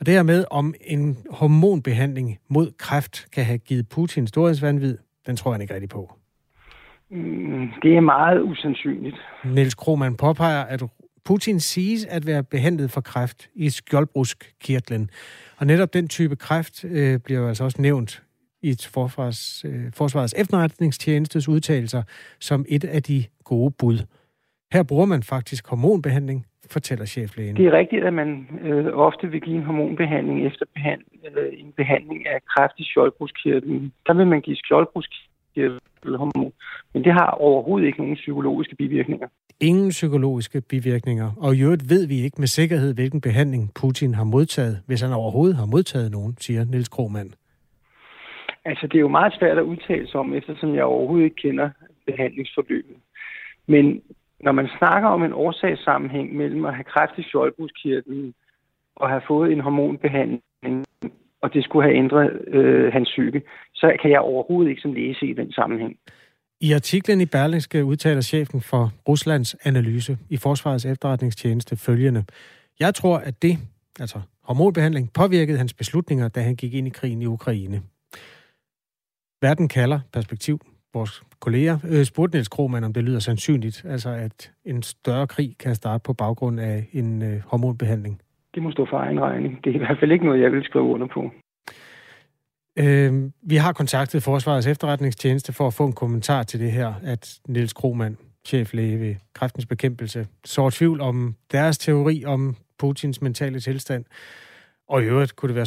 [0.00, 5.36] Og det her med, om en hormonbehandling mod kræft kan have givet Putin storhedsvanvid, den
[5.36, 6.12] tror jeg ikke rigtig på.
[7.10, 9.16] Mm, Det er meget usandsynligt.
[9.44, 10.82] Niels Krohmann påpeger, at
[11.28, 15.10] Putin siges at være behandlet for kræft i skjoldbruskkirtlen.
[15.58, 18.22] Og netop den type kræft øh, bliver jo altså også nævnt
[18.62, 22.02] i et forsvars, øh, forsvarets efterretningstjenestes udtalelser
[22.40, 23.98] som et af de gode bud.
[24.72, 27.56] Her bruger man faktisk hormonbehandling, fortæller cheflægen.
[27.56, 31.00] Det er rigtigt, at man øh, ofte vil give en hormonbehandling efter behand,
[31.36, 33.92] øh, en behandling af kræft i skjoldbruskkirtlen.
[34.06, 36.52] Der vil man give skjoldbruskkirtelhormon,
[36.92, 39.28] men det har overhovedet ikke nogen psykologiske bivirkninger.
[39.60, 44.24] Ingen psykologiske bivirkninger, og i øvrigt ved vi ikke med sikkerhed, hvilken behandling Putin har
[44.24, 47.34] modtaget, hvis han overhovedet har modtaget nogen, siger Niels Krohmann.
[48.64, 51.70] Altså, det er jo meget svært at udtale sig om, eftersom jeg overhovedet ikke kender
[52.06, 52.96] behandlingsforløbet.
[53.66, 54.02] Men
[54.40, 58.34] når man snakker om en årsagssammenhæng mellem at have kræft i skjoldbruskkirtlen
[58.96, 60.84] og have fået en hormonbehandling,
[61.42, 63.42] og det skulle have ændret øh, hans psyke,
[63.74, 65.96] så kan jeg overhovedet ikke som læge i den sammenhæng.
[66.60, 72.24] I artiklen i Berlingske udtaler chefen for Ruslands analyse i Forsvarets efterretningstjeneste følgende.
[72.80, 73.58] Jeg tror, at det,
[74.00, 77.82] altså hormonbehandling, påvirkede hans beslutninger, da han gik ind i krigen i Ukraine.
[79.42, 80.60] Verden kalder perspektiv.
[80.94, 85.56] Vores kolleger øh, spurgte Niels Krohmann, om det lyder sandsynligt, altså at en større krig
[85.58, 88.20] kan starte på baggrund af en øh, hormonbehandling.
[88.54, 89.64] Det må stå for egen regning.
[89.64, 91.30] Det er i hvert fald ikke noget, jeg vil skrive under på.
[92.78, 97.38] Øh, vi har kontaktet Forsvarets efterretningstjeneste for at få en kommentar til det her, at
[97.48, 104.04] Niels Krohmann, cheflæge ved kræftens bekæmpelse, så tvivl om deres teori om Putins mentale tilstand.
[104.88, 105.66] Og i øvrigt kunne det være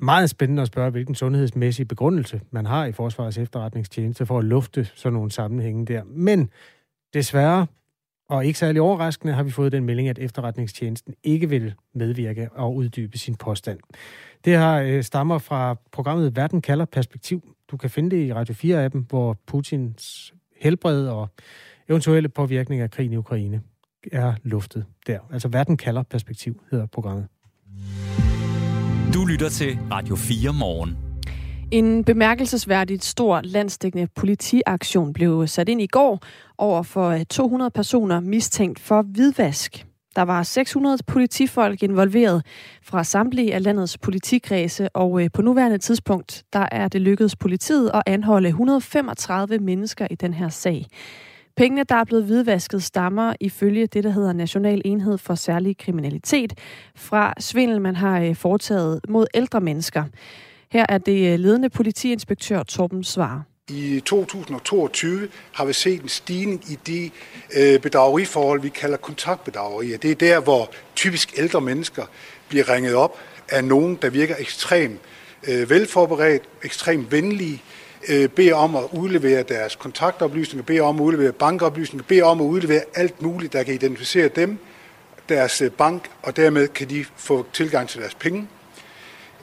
[0.00, 4.84] meget spændende at spørge, hvilken sundhedsmæssig begrundelse man har i Forsvarets efterretningstjeneste for at lufte
[4.94, 6.02] sådan nogle sammenhænge der.
[6.04, 6.50] Men
[7.14, 7.66] desværre,
[8.28, 12.74] og ikke særlig overraskende, har vi fået den melding, at efterretningstjenesten ikke vil medvirke og
[12.74, 13.78] uddybe sin påstand.
[14.44, 17.54] Det har øh, stammer fra programmet Verden kalder perspektiv.
[17.70, 21.28] Du kan finde det i Radio 4-appen, hvor Putins helbred og
[21.88, 23.62] eventuelle påvirkning af krigen i Ukraine
[24.12, 25.18] er luftet der.
[25.32, 27.26] Altså Verden kalder perspektiv hedder programmet.
[29.14, 31.07] Du lytter til Radio 4 morgen.
[31.70, 36.20] En bemærkelsesværdigt stor landsdækkende politiaktion blev sat ind i går
[36.58, 39.86] over for øh, 200 personer mistænkt for hvidvask.
[40.16, 42.46] Der var 600 politifolk involveret
[42.82, 47.90] fra samtlige af landets politikredse, og øh, på nuværende tidspunkt der er det lykkedes politiet
[47.94, 50.86] at anholde 135 mennesker i den her sag.
[51.56, 56.52] Pengene, der er blevet hvidvasket, stammer ifølge det, der hedder National Enhed for Særlig Kriminalitet,
[56.96, 60.04] fra svindel, man har øh, foretaget mod ældre mennesker.
[60.70, 63.42] Her er det øh, ledende politiinspektør Torben Svar.
[63.70, 67.10] I 2022 har vi set en stigning i de
[67.56, 69.98] øh, bedrageriforhold, vi kalder kontaktbedragerier.
[69.98, 72.04] Det er der, hvor typisk ældre mennesker
[72.48, 75.00] bliver ringet op af nogen, der virker ekstremt
[75.48, 77.62] øh, velforberedt, ekstremt venlige,
[78.08, 82.44] øh, beder om at udlevere deres kontaktoplysninger, beder om at udlevere bankoplysninger, beder om at
[82.44, 84.58] udlevere alt muligt, der kan identificere dem,
[85.28, 88.48] deres øh, bank, og dermed kan de få tilgang til deres penge.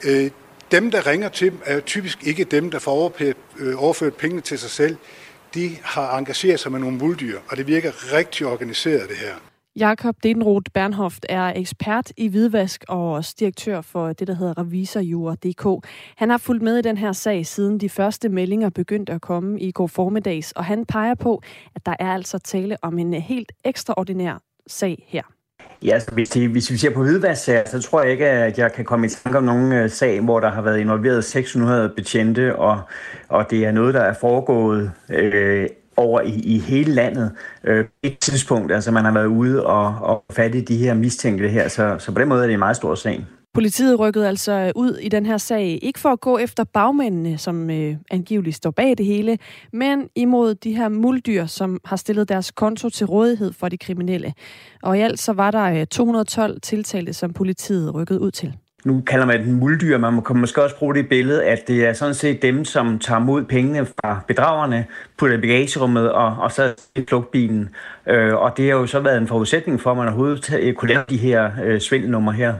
[0.04, 0.30] Øh,
[0.70, 3.12] dem, der ringer til dem, er typisk ikke dem, der får
[3.58, 4.96] øh, overført pengene til sig selv.
[5.54, 9.34] De har engageret sig med nogle muldyr, og det virker rigtig organiseret, det her.
[9.76, 15.88] Jakob Denroth Bernhoft er ekspert i hvidvask og også direktør for det, der hedder revisorjura.dk.
[16.16, 19.60] Han har fulgt med i den her sag, siden de første meldinger begyndte at komme
[19.60, 21.42] i går formiddags, og han peger på,
[21.74, 25.35] at der er altså tale om en helt ekstraordinær sag her.
[25.82, 28.72] Ja, altså, hvis, det, hvis vi ser på hvidvasksager, så tror jeg ikke, at jeg
[28.72, 32.56] kan komme i tanke om nogen øh, sag, hvor der har været involveret 600 betjente,
[32.56, 32.80] og,
[33.28, 37.32] og det er noget, der er foregået øh, over i, i hele landet
[37.64, 38.72] øh, et tidspunkt.
[38.72, 42.20] Altså man har været ude og, og fatte de her mistænkte her, så, så på
[42.20, 43.26] den måde er det en meget stor sag.
[43.56, 47.70] Politiet rykkede altså ud i den her sag, ikke for at gå efter bagmændene, som
[47.70, 49.38] øh, angiveligt står bag det hele,
[49.72, 54.34] men imod de her muldyr, som har stillet deres konto til rådighed for de kriminelle.
[54.82, 58.54] Og i alt så var der øh, 212 tiltalte, som politiet rykkede ud til
[58.86, 61.86] nu kalder man den muldyr, man kan måske også bruge det i billedet, at det
[61.86, 64.86] er sådan set dem, som tager mod pengene fra bedragerne,
[65.18, 67.68] putter i bagagerummet og, og så i flugtbilen.
[68.06, 71.04] Øh, og det har jo så været en forudsætning for, at man overhovedet kunne lave
[71.10, 72.54] de her øh, svindelnumre her.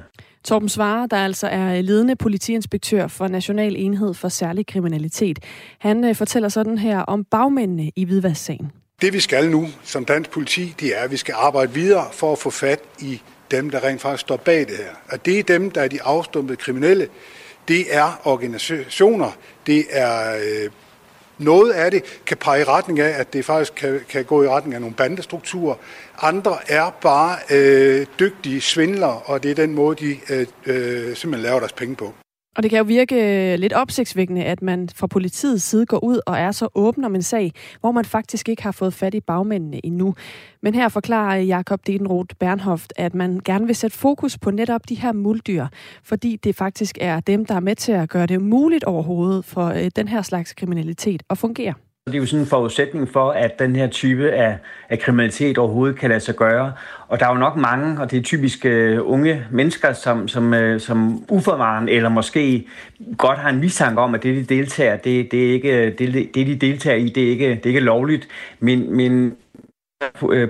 [0.47, 5.39] Torben Svare, der altså er øh, ledende politiinspektør for National Enhed for Særlig Kriminalitet.
[5.79, 8.73] Han øh, fortæller sådan her om bagmændene i hvidvasksagen.
[9.01, 12.33] Det vi skal nu som dansk politi, det er, at vi skal arbejde videre for
[12.33, 14.95] at få fat i dem, der rent faktisk står bag det her.
[15.09, 17.09] Og det er dem, der er de afstumpede kriminelle.
[17.69, 19.31] Det er organisationer.
[19.67, 20.71] Det er øh,
[21.39, 24.49] noget af det kan pege i retning af, at det faktisk kan, kan gå i
[24.49, 25.75] retning af nogle bandestrukturer.
[26.23, 31.43] Andre er bare øh, dygtige svindlere, og det er den måde, de øh, øh simpelthen
[31.43, 32.15] laver deres penge på.
[32.57, 36.21] Og det kan jo virke øh, lidt opsigtsvækkende, at man fra politiets side går ud
[36.27, 39.21] og er så åben om en sag, hvor man faktisk ikke har fået fat i
[39.21, 40.15] bagmændene endnu.
[40.63, 44.95] Men her forklarer Jakob Dedenroth Bernhoft, at man gerne vil sætte fokus på netop de
[44.95, 45.67] her muldyr,
[46.03, 49.67] fordi det faktisk er dem, der er med til at gøre det muligt overhovedet for
[49.67, 51.75] øh, den her slags kriminalitet at fungere.
[52.07, 55.99] Det er jo sådan en forudsætning for, at den her type af, af kriminalitet overhovedet
[55.99, 56.73] kan lade sig gøre.
[57.09, 60.53] Og der er jo nok mange, og det er typisk uh, unge mennesker, som, som,
[60.53, 62.67] uh, som uforvaren eller måske
[63.19, 66.35] godt har en mistanke om, at det, de deltager, det, det, er ikke, øh, det,
[66.35, 68.29] det, de deltager i, det er ikke, det er ikke lovligt.
[68.61, 69.37] Men, men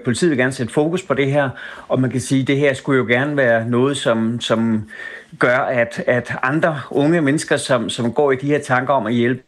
[0.05, 1.51] politiet vil gerne sætte fokus på det her,
[1.89, 4.91] og man kan sige, at det her skulle jo gerne være noget, som, som
[5.39, 9.15] gør, at, at andre unge mennesker, som, som går i de her tanker om at
[9.15, 9.43] hjælpe,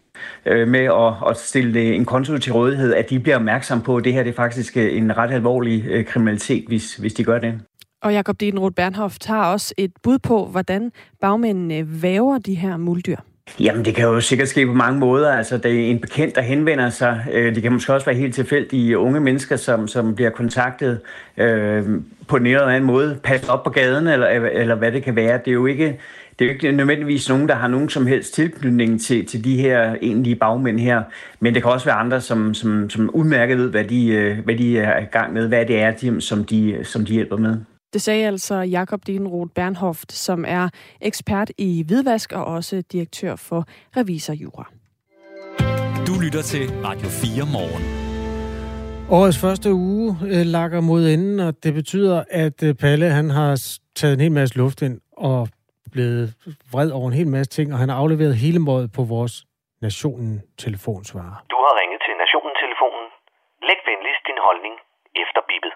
[0.46, 4.04] øh, med at, at stille en konto til rådighed, at de bliver opmærksom på, at
[4.04, 7.38] det her det er faktisk øh, en ret alvorlig øh, kriminalitet, hvis, hvis de gør
[7.38, 7.60] det.
[8.02, 13.16] Og Jakob Dienroth Bernhoft har også et bud på, hvordan bagmændene væver de her muldyr.
[13.60, 15.32] Jamen, det kan jo sikkert ske på mange måder.
[15.32, 17.26] Altså, det er en bekendt, der henvender sig.
[17.32, 21.00] Øh, det kan måske også være helt tilfældige unge mennesker, som, som bliver kontaktet
[21.36, 21.84] øh,
[22.28, 23.18] på en eller anden måde.
[23.22, 25.38] Pas op på gaden, eller, eller hvad det kan være.
[25.38, 25.98] Det er jo ikke
[26.38, 29.56] det er jo ikke nødvendigvis nogen, der har nogen som helst tilknytning til, til de
[29.56, 31.02] her egentlige bagmænd her,
[31.40, 34.56] men det kan også være andre, som, som, som udmærket ved, hvad de, øh, hvad
[34.56, 37.56] de er i gang med, hvad det er, de, som, de, som de hjælper med.
[37.92, 40.68] Det sagde altså Jakob Dienroth Bernhoft, som er
[41.00, 43.66] ekspert i hvidvask og også direktør for
[43.96, 44.70] Revisorjura.
[46.06, 47.82] Du lytter til Radio 4 morgen.
[49.10, 53.62] Årets første uge øh, lakker mod enden, og det betyder, at øh, Palle han har
[53.96, 55.48] taget en hel masse luft ind og
[55.94, 56.26] blevet
[56.72, 59.34] vred over en hel masse ting, og han har afleveret hele mådet på vores
[59.86, 60.34] Nationen
[60.64, 61.36] telefonsvarer.
[61.52, 63.06] Du har ringet til Nationen-telefonen.
[63.68, 64.74] Læg venligst din holdning
[65.22, 65.72] efter bippet.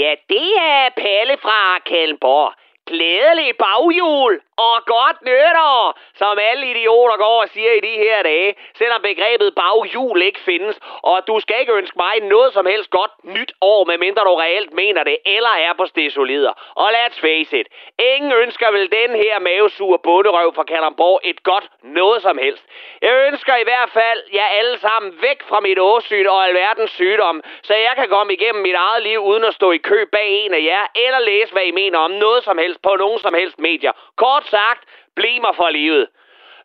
[0.00, 1.58] Ja, det er Palle fra
[1.90, 2.50] Kalmborg.
[2.86, 8.54] Glædelig baghjul og godt nytår, som alle idioter går og siger i de her dage,
[8.78, 10.80] selvom begrebet baghjul ikke findes.
[11.02, 14.72] Og du skal ikke ønske mig noget som helst godt nyt år, medmindre du reelt
[14.72, 16.52] mener det, eller er på stesolider.
[16.74, 17.66] Og let's face it,
[17.98, 22.64] ingen ønsker vel den her mavesure bunderøv fra Kalamborg et godt noget som helst.
[23.02, 27.42] Jeg ønsker i hvert fald jer alle sammen væk fra mit åsyn og alverdens sygdom,
[27.62, 30.54] så jeg kan komme igennem mit eget liv uden at stå i kø bag en
[30.54, 33.58] af jer, eller læse, hvad I mener om noget som helst på nogen som helst
[33.58, 33.92] medier.
[34.16, 34.82] Kort sagt,
[35.16, 36.08] bliv mig for livet.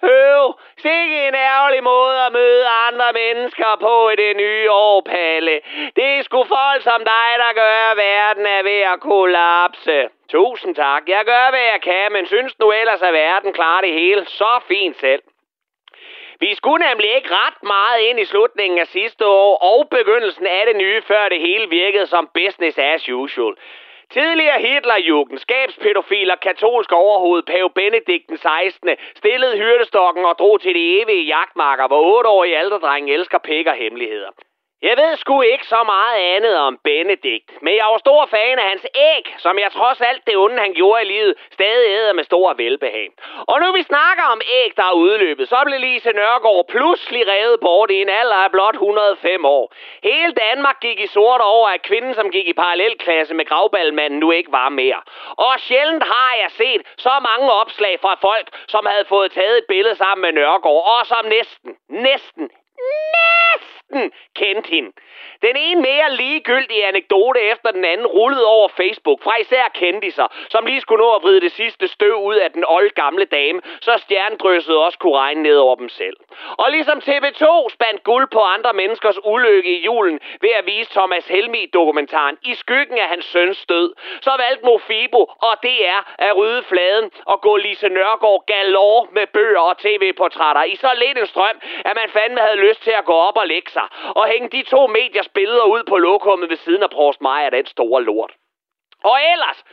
[0.04, 5.62] Øv, sikke en ærgerlig måde at møde andre mennesker på i det nye år, Palle.
[5.96, 10.10] Det er sgu folk som dig, der gør, at verden er ved at kollapse.
[10.30, 11.04] Tusind tak.
[11.08, 14.60] Jeg gør, hvad jeg kan, men synes nu ellers, at verden klarer det hele så
[14.68, 15.22] fint selv.
[16.40, 20.64] Vi skulle nemlig ikke ret meget ind i slutningen af sidste år og begyndelsen af
[20.68, 23.56] det nye, før det hele virkede som business as usual.
[24.14, 28.90] Tidligere Hitlerjugend, skabspædofiler, katolsk overhoved, pave Benedikt den 16.
[29.16, 34.32] stillede hyrdestokken og drog til de evige jagtmarker, hvor otteårige alderdrenge elsker pik og hemmeligheder.
[34.90, 38.70] Jeg ved sgu ikke så meget andet om Benedikt, men jeg var stor fan af
[38.70, 42.24] hans æg, som jeg trods alt det onde, han gjorde i livet, stadig æder med
[42.24, 43.10] stor velbehag.
[43.48, 47.60] Og nu vi snakker om æg, der er udløbet, så blev Lise Nørgaard pludselig revet
[47.60, 49.74] bort i en alder af blot 105 år.
[50.04, 54.32] Hele Danmark gik i sort over, at kvinden, som gik i parallelklasse med gravballmanden, nu
[54.32, 55.02] ikke var mere.
[55.38, 59.66] Og sjældent har jeg set så mange opslag fra folk, som havde fået taget et
[59.68, 62.50] billede sammen med Nørgaard, og som næsten, næsten,
[63.18, 63.81] næsten
[64.36, 64.92] kendte hende.
[65.42, 70.66] Den ene mere ligegyldige anekdote efter den anden rullede over Facebook fra især kendiser, som
[70.66, 73.98] lige skulle nå at vride det sidste støv ud af den old gamle dame, så
[73.98, 76.18] stjernedrysset også kunne regne ned over dem selv.
[76.58, 81.28] Og ligesom TV2 spandt guld på andre menneskers ulykke i julen ved at vise Thomas
[81.28, 87.12] Helmi-dokumentaren i skyggen af hans søns død, så valgte Mofibo og DR at rydde fladen
[87.26, 91.96] og gå Lise Nørgaard galore med bøger og tv-portrætter i så lidt en strøm, at
[91.96, 93.81] man fandme havde lyst til at gå op og lægge sig
[94.16, 97.66] og hænge de to mediers billeder ud på lokummet ved siden af Prost Maja, den
[97.66, 98.32] store lort.
[99.04, 99.64] Og ellers,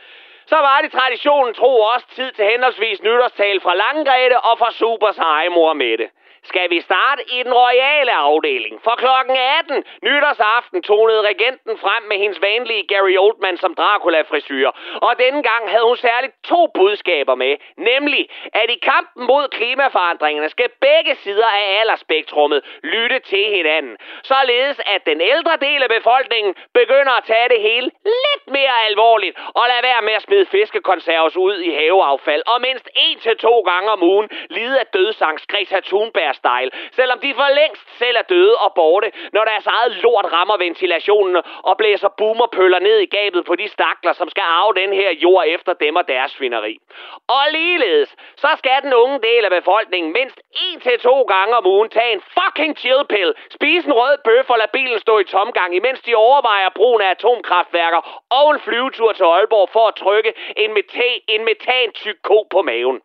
[0.45, 5.17] så var det traditionen tro også tid til henholdsvis nytårstal fra Langrete og fra Supers
[5.51, 6.09] Mor Mette
[6.43, 8.81] skal vi starte i den royale afdeling.
[8.83, 14.69] For klokken 18 nytårsaften tonede regenten frem med hendes vanlige Gary Oldman som Dracula-frisyr.
[15.01, 17.57] Og denne gang havde hun særligt to budskaber med.
[17.77, 23.97] Nemlig, at i kampen mod klimaforandringerne skal begge sider af aldersspektrummet lytte til hinanden.
[24.23, 27.91] Således at den ældre del af befolkningen begynder at tage det hele
[28.25, 32.43] lidt mere alvorligt og lade være med at smide fiskekonserves ud i haveaffald.
[32.47, 37.19] Og mindst en til to gange om ugen lide af dødsangst Greta Thunberg style, selvom
[37.19, 41.77] de for længst selv er døde og borte, når deres eget lort rammer ventilationen og
[41.77, 45.73] blæser boomerpøller ned i gabet på de stakler, som skal arve den her jord efter
[45.73, 46.79] dem og deres svineri.
[47.27, 51.65] Og ligeledes, så skal den unge del af befolkningen mindst en til to gange om
[51.65, 55.23] ugen tage en fucking chill pill, spise en rød bøf og lade bilen stå i
[55.23, 60.33] tomgang, imens de overvejer brugen af atomkraftværker og en flyvetur til Aalborg for at trykke
[60.57, 63.01] en, metan, en metantyk ko på maven.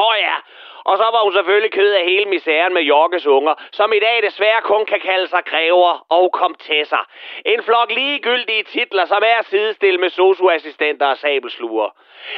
[0.00, 0.36] Åh oh ja,
[0.84, 4.22] og så var hun selvfølgelig ked af hele misæren med Jokkes unger, som i dag
[4.22, 7.04] desværre kun kan kalde sig grever og komtesser.
[7.46, 11.88] En flok ligegyldige titler, som er sidestil med socioassistenter og sabelsluger.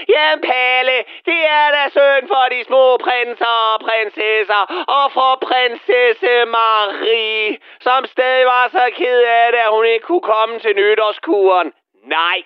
[0.08, 0.96] Jamen Palle,
[1.26, 4.62] det er da synd for de små prinser og prinsesser,
[4.98, 10.28] og for prinsesse Marie, som stadig var så ked af det, at hun ikke kunne
[10.34, 11.72] komme til nytårskuren.
[12.04, 12.42] Nej,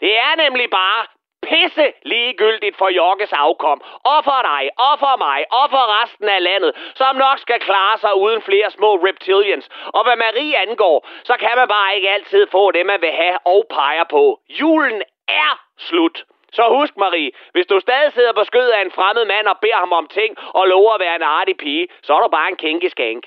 [0.00, 1.15] det er nemlig bare
[1.48, 3.80] pisse ligegyldigt for Jokkes afkom,
[4.12, 7.98] og for dig, og for mig, og for resten af landet, som nok skal klare
[7.98, 9.68] sig uden flere små reptilians.
[9.96, 13.38] Og hvad Marie angår, så kan man bare ikke altid få det, man vil have
[13.44, 14.40] og peger på.
[14.60, 16.24] Julen er slut.
[16.52, 19.76] Så husk, Marie, hvis du stadig sidder på skødet af en fremmed mand og beder
[19.76, 22.56] ham om ting og lover at være en artig pige, så er du bare en
[22.56, 23.24] kinkeskank.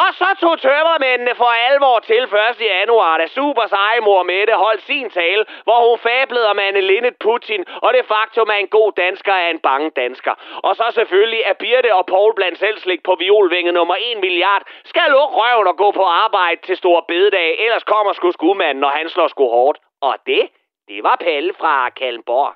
[0.00, 2.60] Og så tog tømmermændene for alvor til 1.
[2.74, 3.66] januar, da super
[4.06, 8.50] mor Mette holdt sin tale, hvor hun fablede om Anne Linnet Putin, og det faktum,
[8.50, 10.34] at en god dansker er en bange dansker.
[10.66, 15.06] Og så selvfølgelig, at Birte og Paul blandt selvslik på violvinge nummer 1 milliard skal
[15.16, 19.08] lukke røven og gå på arbejde til store bededag, ellers kommer sgu skumanden, når han
[19.08, 19.78] slår sgu hårdt.
[20.08, 20.42] Og det,
[20.88, 22.52] det var Palle fra Kalmborg.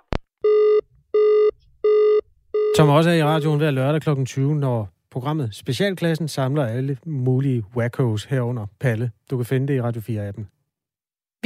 [2.76, 4.10] Som også er i radioen hver lørdag kl.
[4.26, 9.10] 20, når Programmet Specialklassen samler alle mulige wackos herunder Palle.
[9.30, 10.48] Du kan finde det i Radio 4-appen.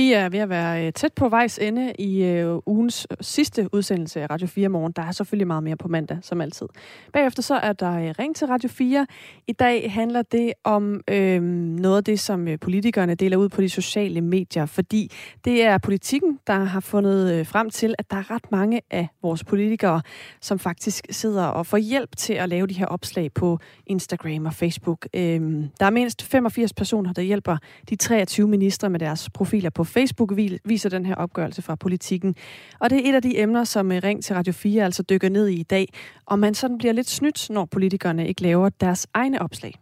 [0.01, 3.69] Vi er ved at være øh, tæt på vejs ende i øh, ugens øh, sidste
[3.73, 4.93] udsendelse af Radio 4 morgen.
[4.93, 6.67] Der er selvfølgelig meget mere på mandag, som altid.
[7.13, 9.07] Bagefter så er der Ring til Radio 4.
[9.47, 13.69] I dag handler det om øh, noget af det, som politikerne deler ud på de
[13.69, 15.13] sociale medier, fordi
[15.45, 19.45] det er politikken, der har fundet frem til, at der er ret mange af vores
[19.45, 20.03] politikere,
[20.41, 24.55] som faktisk sidder og får hjælp til at lave de her opslag på Instagram og
[24.55, 25.07] Facebook.
[25.15, 25.41] Øh,
[25.81, 27.57] der er mindst 85 personer, der hjælper
[27.89, 30.33] de 23 ministre med deres profiler på Facebook,
[30.65, 32.35] viser den her opgørelse fra politikken.
[32.79, 35.29] Og det er et af de emner, som øh, Ring til Radio 4 altså dykker
[35.29, 35.89] ned i i dag,
[36.27, 39.75] og man sådan bliver lidt snydt, når politikerne ikke laver deres egne opslag.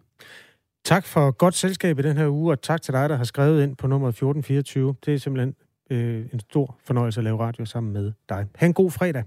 [0.85, 3.63] Tak for godt selskab i den her uge, og tak til dig, der har skrevet
[3.63, 4.95] ind på nummer 1424.
[5.07, 5.55] Det er simpelthen
[5.91, 8.47] øh, en stor fornøjelse at lave radio sammen med dig.
[8.55, 9.25] Ha' en god fredag.